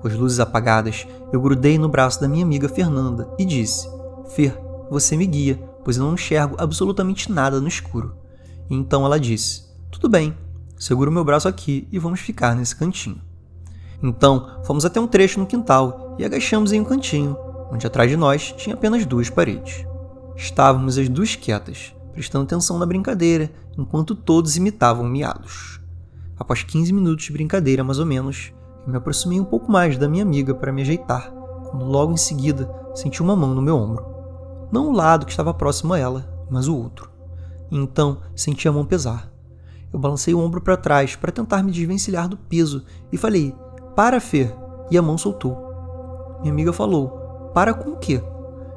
Com 0.00 0.08
as 0.08 0.14
luzes 0.14 0.40
apagadas, 0.40 1.06
eu 1.32 1.40
grudei 1.40 1.76
no 1.76 1.88
braço 1.88 2.20
da 2.20 2.28
minha 2.28 2.44
amiga 2.44 2.68
Fernanda 2.68 3.28
e 3.38 3.44
disse: 3.44 3.88
Fer, 4.34 4.58
você 4.90 5.16
me 5.16 5.26
guia, 5.26 5.56
pois 5.84 5.96
eu 5.96 6.04
não 6.04 6.14
enxergo 6.14 6.56
absolutamente 6.58 7.30
nada 7.30 7.60
no 7.60 7.68
escuro. 7.68 8.14
E 8.70 8.74
então 8.74 9.04
ela 9.04 9.20
disse: 9.20 9.64
Tudo 9.90 10.08
bem, 10.08 10.34
segura 10.78 11.10
o 11.10 11.12
meu 11.12 11.24
braço 11.24 11.48
aqui 11.48 11.86
e 11.92 11.98
vamos 11.98 12.20
ficar 12.20 12.54
nesse 12.54 12.74
cantinho. 12.74 13.20
Então 14.02 14.62
fomos 14.64 14.84
até 14.84 15.00
um 15.00 15.06
trecho 15.06 15.40
no 15.40 15.46
quintal 15.46 16.16
e 16.18 16.24
agachamos 16.24 16.72
em 16.72 16.80
um 16.80 16.84
cantinho, 16.84 17.36
onde 17.70 17.86
atrás 17.86 18.10
de 18.10 18.16
nós 18.16 18.52
tinha 18.52 18.74
apenas 18.74 19.04
duas 19.04 19.30
paredes. 19.30 19.86
Estávamos 20.36 20.98
as 20.98 21.08
duas 21.08 21.34
quietas, 21.34 21.94
prestando 22.12 22.44
atenção 22.44 22.78
na 22.78 22.86
brincadeira, 22.86 23.50
enquanto 23.76 24.14
todos 24.14 24.56
imitavam 24.56 25.04
miados. 25.04 25.80
Após 26.38 26.62
15 26.62 26.92
minutos 26.92 27.24
de 27.24 27.32
brincadeira, 27.32 27.82
mais 27.82 27.98
ou 27.98 28.06
menos, 28.06 28.52
eu 28.86 28.92
me 28.92 28.96
aproximei 28.96 29.40
um 29.40 29.44
pouco 29.44 29.70
mais 29.70 29.98
da 29.98 30.08
minha 30.08 30.22
amiga 30.22 30.54
para 30.54 30.72
me 30.72 30.82
ajeitar, 30.82 31.32
quando 31.70 31.84
logo 31.84 32.12
em 32.12 32.16
seguida 32.16 32.70
senti 32.94 33.20
uma 33.20 33.36
mão 33.36 33.54
no 33.54 33.62
meu 33.62 33.76
ombro. 33.76 34.06
Não 34.70 34.88
o 34.88 34.92
lado 34.92 35.26
que 35.26 35.32
estava 35.32 35.52
próximo 35.52 35.94
a 35.94 35.98
ela, 35.98 36.46
mas 36.50 36.68
o 36.68 36.76
outro. 36.76 37.10
E 37.70 37.76
então 37.76 38.18
senti 38.34 38.68
a 38.68 38.72
mão 38.72 38.84
pesar. 38.84 39.30
Eu 39.92 39.98
balancei 39.98 40.34
o 40.34 40.40
ombro 40.40 40.60
para 40.60 40.76
trás 40.76 41.16
para 41.16 41.32
tentar 41.32 41.62
me 41.62 41.72
desvencilhar 41.72 42.28
do 42.28 42.36
peso 42.36 42.84
e 43.10 43.16
falei: 43.16 43.54
Para, 43.96 44.20
Fer! 44.20 44.54
E 44.90 44.98
a 44.98 45.02
mão 45.02 45.18
soltou. 45.18 45.56
Minha 46.40 46.52
amiga 46.52 46.72
falou: 46.72 47.17
Para 47.54 47.74
com 47.74 47.90
o 47.90 47.98
quê? 47.98 48.22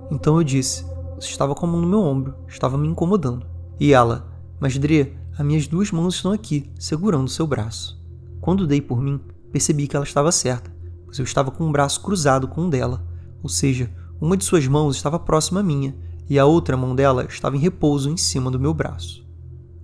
Então 0.09 0.37
eu 0.37 0.43
disse: 0.43 0.85
estava 1.19 1.53
com 1.55 1.65
a 1.65 1.69
mão 1.69 1.81
no 1.81 1.87
meu 1.87 2.01
ombro, 2.01 2.35
estava 2.47 2.77
me 2.77 2.87
incomodando. 2.87 3.45
E 3.79 3.93
ela: 3.93 4.27
Mas 4.59 4.77
Dre, 4.77 5.17
as 5.37 5.45
minhas 5.45 5.67
duas 5.67 5.91
mãos 5.91 6.15
estão 6.15 6.31
aqui, 6.31 6.71
segurando 6.79 7.29
seu 7.29 7.45
braço. 7.45 8.01
Quando 8.39 8.67
dei 8.67 8.81
por 8.81 9.01
mim, 9.01 9.19
percebi 9.51 9.87
que 9.87 9.95
ela 9.95 10.05
estava 10.05 10.31
certa, 10.31 10.73
pois 11.05 11.19
eu 11.19 11.25
estava 11.25 11.51
com 11.51 11.63
um 11.65 11.71
braço 11.71 12.01
cruzado 12.01 12.47
com 12.47 12.65
o 12.65 12.69
dela, 12.69 13.05
ou 13.43 13.49
seja, 13.49 13.91
uma 14.19 14.37
de 14.37 14.45
suas 14.45 14.67
mãos 14.67 14.95
estava 14.95 15.19
próxima 15.19 15.59
à 15.59 15.63
minha 15.63 15.95
e 16.29 16.39
a 16.39 16.45
outra 16.45 16.77
mão 16.77 16.95
dela 16.95 17.25
estava 17.25 17.57
em 17.57 17.59
repouso 17.59 18.09
em 18.09 18.17
cima 18.17 18.49
do 18.49 18.59
meu 18.59 18.73
braço. 18.73 19.27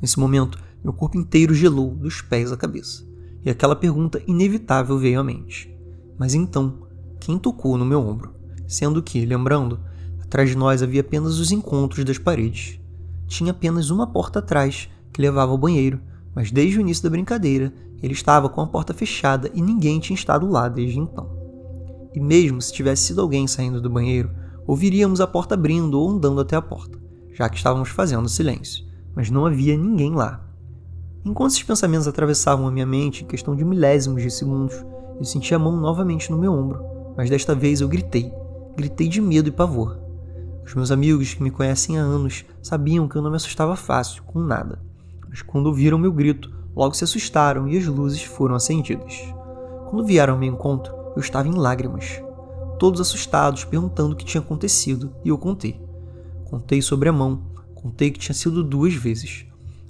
Nesse 0.01 0.19
momento, 0.19 0.59
meu 0.83 0.93
corpo 0.93 1.17
inteiro 1.17 1.53
gelou 1.53 1.91
dos 1.91 2.21
pés 2.21 2.51
à 2.51 2.57
cabeça, 2.57 3.05
e 3.43 3.49
aquela 3.49 3.75
pergunta 3.75 4.21
inevitável 4.27 4.97
veio 4.97 5.19
à 5.19 5.23
mente. 5.23 5.75
Mas 6.17 6.33
então, 6.33 6.87
quem 7.19 7.37
tocou 7.37 7.77
no 7.77 7.85
meu 7.85 7.99
ombro? 7.99 8.36
Sendo 8.67 9.01
que, 9.01 9.25
lembrando, 9.25 9.79
atrás 10.21 10.49
de 10.49 10.57
nós 10.57 10.83
havia 10.83 11.01
apenas 11.01 11.39
os 11.39 11.51
encontros 11.51 12.03
das 12.03 12.17
paredes. 12.17 12.79
Tinha 13.27 13.51
apenas 13.51 13.89
uma 13.89 14.05
porta 14.05 14.39
atrás 14.39 14.89
que 15.13 15.21
levava 15.21 15.51
ao 15.51 15.57
banheiro, 15.57 15.99
mas 16.35 16.51
desde 16.51 16.77
o 16.77 16.81
início 16.81 17.03
da 17.03 17.09
brincadeira 17.09 17.73
ele 18.01 18.13
estava 18.13 18.47
com 18.47 18.61
a 18.61 18.67
porta 18.67 18.93
fechada 18.93 19.49
e 19.53 19.61
ninguém 19.61 19.99
tinha 19.99 20.15
estado 20.15 20.47
lá 20.47 20.69
desde 20.69 20.99
então. 20.99 21.29
E 22.13 22.19
mesmo 22.19 22.61
se 22.61 22.73
tivesse 22.73 23.03
sido 23.03 23.21
alguém 23.21 23.47
saindo 23.47 23.81
do 23.81 23.89
banheiro, 23.89 24.29
ouviríamos 24.65 25.21
a 25.21 25.27
porta 25.27 25.55
abrindo 25.55 25.99
ou 25.99 26.09
andando 26.09 26.41
até 26.41 26.55
a 26.55 26.61
porta, 26.61 26.99
já 27.33 27.49
que 27.49 27.57
estávamos 27.57 27.89
fazendo 27.89 28.29
silêncio, 28.29 28.85
mas 29.15 29.29
não 29.29 29.45
havia 29.45 29.77
ninguém 29.77 30.13
lá. 30.13 30.43
Enquanto 31.25 31.51
esses 31.51 31.63
pensamentos 31.63 32.07
atravessavam 32.07 32.67
a 32.67 32.71
minha 32.71 32.85
mente 32.85 33.23
em 33.23 33.27
questão 33.27 33.55
de 33.55 33.65
milésimos 33.65 34.21
de 34.21 34.31
segundos, 34.31 34.75
eu 35.17 35.25
senti 35.25 35.53
a 35.53 35.59
mão 35.59 35.75
novamente 35.75 36.31
no 36.31 36.37
meu 36.37 36.53
ombro, 36.53 36.85
mas 37.15 37.29
desta 37.29 37.55
vez 37.55 37.81
eu 37.81 37.87
gritei. 37.87 38.31
Gritei 38.77 39.09
de 39.09 39.19
medo 39.19 39.49
e 39.49 39.51
pavor. 39.51 39.99
Os 40.65 40.73
meus 40.73 40.91
amigos 40.91 41.33
que 41.33 41.43
me 41.43 41.51
conhecem 41.51 41.99
há 41.99 42.01
anos 42.01 42.45
sabiam 42.61 43.09
que 43.09 43.17
eu 43.17 43.21
não 43.21 43.29
me 43.29 43.35
assustava 43.35 43.75
fácil, 43.75 44.23
com 44.23 44.39
nada 44.39 44.87
mas 45.37 45.43
quando 45.43 45.67
ouviram 45.67 45.99
meu 45.99 46.11
grito, 46.11 46.51
logo 46.75 46.95
se 46.95 47.03
assustaram 47.03 47.67
e 47.67 47.77
as 47.77 47.85
luzes 47.85 48.23
foram 48.23 48.55
acendidas. 48.55 49.33
Quando 49.87 50.03
vieram 50.03 50.33
ao 50.33 50.39
meu 50.39 50.51
encontro, 50.51 50.93
eu 51.15 51.19
estava 51.19 51.47
em 51.47 51.53
lágrimas. 51.53 52.21
Todos 52.79 52.99
assustados, 52.99 53.63
perguntando 53.63 54.13
o 54.13 54.15
que 54.15 54.25
tinha 54.25 54.41
acontecido, 54.41 55.13
e 55.23 55.29
eu 55.29 55.37
contei. 55.37 55.79
Contei 56.45 56.81
sobre 56.81 57.09
a 57.09 57.13
mão, 57.13 57.41
contei 57.75 58.09
que 58.11 58.19
tinha 58.19 58.33
sido 58.33 58.63
duas 58.63 58.95
vezes. 58.95 59.45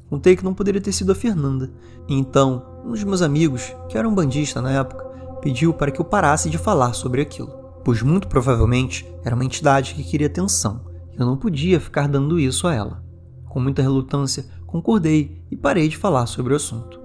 Contei 0.10 0.36
que 0.36 0.44
não 0.44 0.54
poderia 0.54 0.82
ter 0.82 0.92
sido 0.92 1.12
a 1.12 1.16
Fernanda. 1.16 1.72
E 2.08 2.14
então, 2.14 2.66
um 2.86 2.92
dos 2.92 3.04
meus 3.04 3.22
amigos, 3.22 3.74
que 3.90 3.98
era 3.98 4.08
um 4.08 4.16
bandista 4.16 4.62
na 4.62 4.72
época, 4.72 5.06
pediu 5.42 5.74
para 5.74 5.92
que 5.92 6.02
eu 6.02 6.06
parasse 6.06 6.50
de 6.50 6.58
falar 6.58 6.94
sobre 6.94 7.22
aquilo, 7.22 7.54
pois 7.88 8.02
muito 8.02 8.28
provavelmente 8.28 9.10
era 9.24 9.34
uma 9.34 9.46
entidade 9.46 9.94
que 9.94 10.04
queria 10.04 10.28
atenção, 10.28 10.82
e 11.14 11.22
eu 11.22 11.26
não 11.26 11.38
podia 11.38 11.80
ficar 11.80 12.06
dando 12.06 12.38
isso 12.38 12.68
a 12.68 12.74
ela. 12.74 13.02
Com 13.46 13.62
muita 13.62 13.82
relutância, 13.82 14.46
concordei 14.66 15.42
e 15.50 15.56
parei 15.56 15.88
de 15.88 15.96
falar 15.96 16.26
sobre 16.26 16.52
o 16.52 16.58
assunto. 16.58 17.00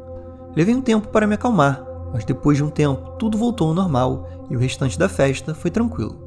Levei 0.56 0.74
um 0.74 0.82
tempo 0.82 1.06
para 1.06 1.24
me 1.24 1.36
acalmar, 1.36 1.86
mas 2.12 2.24
depois 2.24 2.56
de 2.56 2.64
um 2.64 2.68
tempo 2.68 3.12
tudo 3.12 3.38
voltou 3.38 3.68
ao 3.68 3.74
normal 3.74 4.28
e 4.50 4.56
o 4.56 4.58
restante 4.58 4.98
da 4.98 5.08
festa 5.08 5.54
foi 5.54 5.70
tranquilo. 5.70 6.18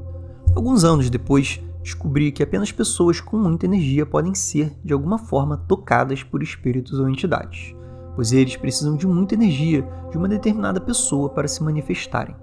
Alguns 0.56 0.86
anos 0.86 1.10
depois, 1.10 1.62
descobri 1.84 2.32
que 2.32 2.42
apenas 2.42 2.72
pessoas 2.72 3.20
com 3.20 3.36
muita 3.36 3.66
energia 3.66 4.06
podem 4.06 4.34
ser, 4.34 4.74
de 4.86 4.94
alguma 4.94 5.18
forma, 5.18 5.58
tocadas 5.68 6.24
por 6.24 6.42
espíritos 6.42 6.98
ou 6.98 7.10
entidades, 7.10 7.76
pois 8.16 8.32
eles 8.32 8.56
precisam 8.56 8.96
de 8.96 9.06
muita 9.06 9.36
energia 9.36 9.86
de 10.10 10.18
uma 10.18 10.30
determinada 10.30 10.80
pessoa 10.80 11.28
para 11.28 11.46
se 11.46 11.62
manifestarem. 11.62 12.38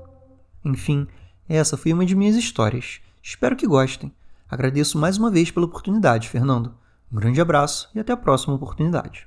Enfim, 0.62 1.08
essa 1.54 1.76
foi 1.76 1.92
uma 1.92 2.06
de 2.06 2.14
minhas 2.14 2.34
histórias. 2.34 3.00
Espero 3.22 3.54
que 3.54 3.66
gostem. 3.66 4.10
Agradeço 4.50 4.98
mais 4.98 5.18
uma 5.18 5.30
vez 5.30 5.50
pela 5.50 5.66
oportunidade, 5.66 6.28
Fernando. 6.28 6.74
Um 7.12 7.16
grande 7.16 7.40
abraço 7.40 7.90
e 7.94 8.00
até 8.00 8.12
a 8.12 8.16
próxima 8.16 8.54
oportunidade. 8.54 9.26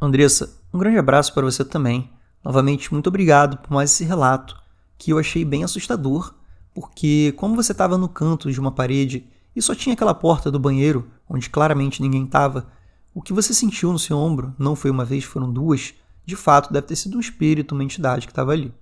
Andressa, 0.00 0.58
um 0.72 0.78
grande 0.78 0.98
abraço 0.98 1.34
para 1.34 1.44
você 1.44 1.64
também. 1.64 2.10
Novamente, 2.42 2.92
muito 2.92 3.08
obrigado 3.08 3.58
por 3.58 3.72
mais 3.72 3.90
esse 3.90 4.04
relato, 4.04 4.56
que 4.96 5.12
eu 5.12 5.18
achei 5.18 5.44
bem 5.44 5.64
assustador, 5.64 6.34
porque 6.74 7.34
como 7.36 7.54
você 7.54 7.72
estava 7.72 7.98
no 7.98 8.08
canto 8.08 8.50
de 8.50 8.58
uma 8.58 8.72
parede 8.72 9.26
e 9.54 9.60
só 9.60 9.74
tinha 9.74 9.92
aquela 9.92 10.14
porta 10.14 10.50
do 10.50 10.58
banheiro, 10.58 11.10
onde 11.28 11.50
claramente 11.50 12.00
ninguém 12.00 12.24
estava, 12.24 12.66
o 13.14 13.20
que 13.20 13.32
você 13.32 13.52
sentiu 13.52 13.92
no 13.92 13.98
seu 13.98 14.16
ombro 14.16 14.54
não 14.58 14.76
foi 14.76 14.90
uma 14.90 15.04
vez, 15.04 15.24
foram 15.24 15.52
duas, 15.52 15.94
de 16.24 16.36
fato 16.36 16.72
deve 16.72 16.86
ter 16.86 16.96
sido 16.96 17.16
um 17.16 17.20
espírito, 17.20 17.74
uma 17.74 17.84
entidade 17.84 18.26
que 18.26 18.32
estava 18.32 18.52
ali. 18.52 18.72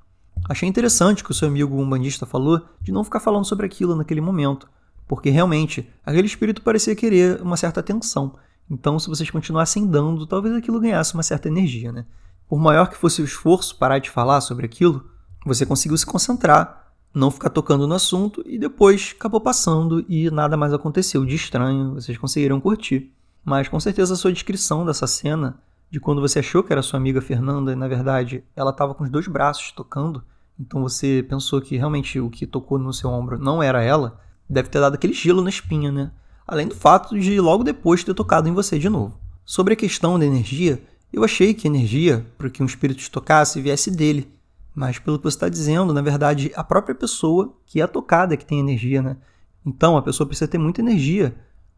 Achei 0.49 0.69
interessante 0.69 1.25
que 1.25 1.31
o 1.31 1.35
seu 1.35 1.49
amigo 1.49 1.81
umbandista 1.81 2.27
falou 2.27 2.61
de 2.81 2.93
não 2.93 3.05
ficar 3.05 3.21
falando 3.21 3.45
sobre 3.45 3.65
aquilo 3.67 3.97
naquele 3.97 4.21
momento, 4.21 4.69
porque 5.07 5.31
realmente 5.31 5.89
aquele 6.05 6.27
espírito 6.27 6.63
parecia 6.63 6.95
querer 6.95 7.41
uma 7.41 7.57
certa 7.57 7.81
atenção. 7.81 8.35
Então, 8.71 8.99
se 8.99 9.09
vocês 9.09 9.31
continuassem 9.31 9.87
dando, 9.87 10.27
talvez 10.27 10.55
aquilo 10.55 10.81
ganhasse 10.81 11.15
uma 11.15 11.23
certa 11.23 11.49
energia, 11.49 11.93
né? 11.93 12.07
Por 12.49 12.59
maior 12.59 12.89
que 12.89 12.97
fosse 12.97 13.23
o 13.23 13.25
esforço 13.25 13.77
parar 13.77 13.99
de 13.99 14.11
falar 14.11 14.41
sobre 14.41 14.67
aquilo, 14.67 15.05
você 15.45 15.65
conseguiu 15.67 15.97
se 15.97 16.07
concentrar, 16.07 16.93
não 17.13 17.31
ficar 17.31 17.51
tocando 17.51 17.87
no 17.87 17.95
assunto 17.95 18.43
e 18.47 18.59
depois 18.59 19.15
acabou 19.17 19.41
passando 19.41 20.05
e 20.09 20.31
nada 20.31 20.57
mais 20.57 20.73
aconteceu 20.73 21.25
de 21.25 21.37
estranho, 21.37 21.95
vocês 21.95 22.19
conseguiram 22.19 22.61
curtir. 22.61 23.13
Mas 23.45 23.69
com 23.69 23.79
certeza 23.79 24.15
a 24.15 24.17
sua 24.17 24.33
descrição 24.33 24.85
dessa 24.85 25.07
cena, 25.07 25.59
de 25.91 26.01
quando 26.01 26.21
você 26.21 26.41
achou 26.41 26.63
que 26.63 26.73
era 26.73 26.83
sua 26.83 26.99
amiga 26.99 27.21
Fernanda 27.21 27.73
e 27.73 27.77
na 27.77 27.89
verdade 27.89 28.45
ela 28.57 28.71
estava 28.71 28.95
com 28.95 29.05
os 29.05 29.11
dois 29.11 29.27
braços 29.29 29.73
tocando, 29.73 30.25
então 30.59 30.83
você 30.83 31.25
pensou 31.29 31.61
que 31.61 31.77
realmente 31.77 32.21
o 32.21 32.31
que 32.31 32.47
tocou 32.47 32.79
no 32.79 32.93
seu 32.93 33.11
ombro 33.11 33.39
não 33.39 33.63
era 33.63 33.83
ela, 33.83 34.21
deve 34.49 34.69
ter 34.69 34.81
dado 34.81 34.95
aquele 34.95 35.13
gelo 35.13 35.43
na 35.43 35.51
espinha, 35.51 35.91
né? 35.91 36.13
Além 36.47 36.69
do 36.69 36.75
fato 36.75 37.19
de 37.19 37.41
logo 37.41 37.65
depois 37.65 38.05
ter 38.05 38.15
tocado 38.15 38.49
em 38.49 38.53
você 38.53 38.79
de 38.79 38.89
novo. 38.89 39.19
Sobre 39.45 39.75
a 39.75 39.77
questão 39.77 40.19
da 40.19 40.27
energia, 40.27 40.83
eu 41.13 41.25
achei 41.25 41.55
que 41.55 41.67
a 41.67 41.71
energia, 41.71 42.27
para 42.37 42.51
que 42.51 42.63
um 42.63 42.67
espírito 42.67 42.99
te 42.99 43.11
tocasse, 43.11 43.61
viesse 43.61 43.91
dele. 43.91 44.33
Mas 44.75 44.99
pelo 44.99 45.19
que 45.19 45.25
você 45.25 45.37
está 45.37 45.49
dizendo, 45.49 45.93
na 45.93 46.03
verdade, 46.03 46.53
a 46.57 46.65
própria 46.65 46.95
pessoa 46.95 47.57
que 47.65 47.81
é 47.81 47.87
tocada 47.87 48.37
que 48.37 48.45
tem 48.45 48.59
energia, 48.59 49.01
né? 49.01 49.17
Então 49.65 49.97
a 49.97 50.03
pessoa 50.03 50.27
precisa 50.27 50.49
ter 50.49 50.59
muita 50.59 50.81
energia 50.81 51.35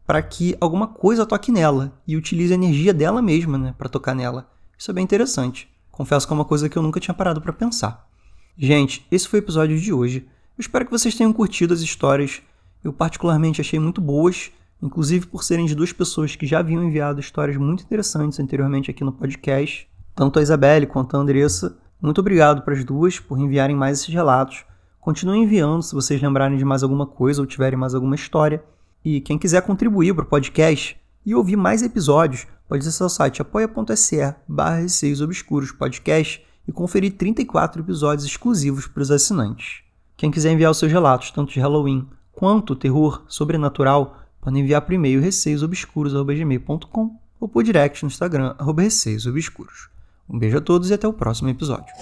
para 0.07 0.21
que 0.21 0.55
alguma 0.61 0.87
coisa 0.87 1.25
toque 1.25 1.51
nela 1.51 1.91
e 2.07 2.15
utilize 2.15 2.53
a 2.53 2.55
energia 2.55 2.93
dela 2.93 3.21
mesma, 3.21 3.57
né, 3.57 3.75
para 3.77 3.89
tocar 3.89 4.15
nela. 4.15 4.49
Isso 4.77 4.89
é 4.89 4.93
bem 4.93 5.03
interessante. 5.03 5.69
Confesso 5.91 6.25
que 6.25 6.31
é 6.31 6.35
uma 6.35 6.45
coisa 6.45 6.69
que 6.69 6.77
eu 6.77 6.81
nunca 6.81 7.01
tinha 7.01 7.13
parado 7.13 7.41
para 7.41 7.51
pensar. 7.51 8.07
Gente, 8.57 9.05
esse 9.11 9.27
foi 9.27 9.39
o 9.39 9.43
episódio 9.43 9.77
de 9.77 9.91
hoje. 9.91 10.25
Eu 10.57 10.61
espero 10.61 10.85
que 10.85 10.91
vocês 10.91 11.13
tenham 11.13 11.33
curtido 11.33 11.73
as 11.73 11.81
histórias. 11.81 12.41
Eu 12.81 12.93
particularmente 12.93 13.59
achei 13.59 13.79
muito 13.79 13.99
boas, 13.99 14.49
inclusive 14.81 15.27
por 15.27 15.43
serem 15.43 15.65
de 15.65 15.75
duas 15.75 15.91
pessoas 15.91 16.37
que 16.37 16.47
já 16.47 16.59
haviam 16.59 16.83
enviado 16.83 17.19
histórias 17.19 17.57
muito 17.57 17.83
interessantes 17.83 18.39
anteriormente 18.39 18.89
aqui 18.89 19.03
no 19.03 19.11
podcast, 19.11 19.89
tanto 20.15 20.39
a 20.39 20.41
Isabelle 20.41 20.87
quanto 20.87 21.17
a 21.17 21.19
Andressa. 21.19 21.77
Muito 22.01 22.21
obrigado 22.21 22.61
para 22.61 22.75
as 22.75 22.85
duas 22.85 23.19
por 23.19 23.37
enviarem 23.37 23.75
mais 23.75 23.99
esses 23.99 24.13
relatos. 24.13 24.63
Continuem 25.01 25.43
enviando 25.43 25.81
se 25.81 25.93
vocês 25.93 26.21
lembrarem 26.21 26.57
de 26.57 26.63
mais 26.63 26.81
alguma 26.81 27.05
coisa 27.05 27.41
ou 27.41 27.45
tiverem 27.45 27.77
mais 27.77 27.93
alguma 27.93 28.15
história. 28.15 28.63
E 29.09 29.21
quem 29.21 29.37
quiser 29.37 29.61
contribuir 29.61 30.13
para 30.13 30.25
o 30.25 30.27
podcast 30.27 30.99
e 31.25 31.33
ouvir 31.33 31.55
mais 31.55 31.81
episódios, 31.81 32.45
pode 32.67 32.81
acessar 32.81 33.07
o 33.07 33.09
site 33.09 33.41
apoia.se 33.41 34.35
barra 34.45 34.81
Obscuros 35.23 35.71
Podcast 35.71 36.45
e 36.67 36.73
conferir 36.73 37.13
34 37.13 37.83
episódios 37.83 38.27
exclusivos 38.27 38.85
para 38.85 39.01
os 39.01 39.09
assinantes. 39.09 39.81
Quem 40.17 40.29
quiser 40.29 40.51
enviar 40.51 40.71
os 40.71 40.77
seus 40.77 40.91
relatos, 40.91 41.31
tanto 41.31 41.53
de 41.53 41.59
Halloween 41.61 42.05
quanto 42.33 42.75
terror 42.75 43.23
sobrenatural, 43.29 44.17
pode 44.41 44.59
enviar 44.59 44.81
por 44.81 44.91
e-mail 44.91 45.21
receiosobscuros.gmail.com 45.21 47.17
ou 47.39 47.47
por 47.47 47.63
direct 47.63 48.03
no 48.03 48.07
Instagram, 48.07 48.57
receiosobscuros. 48.77 49.87
Um 50.29 50.37
beijo 50.37 50.57
a 50.57 50.61
todos 50.61 50.89
e 50.89 50.93
até 50.93 51.07
o 51.07 51.13
próximo 51.13 51.47
episódio. 51.47 51.93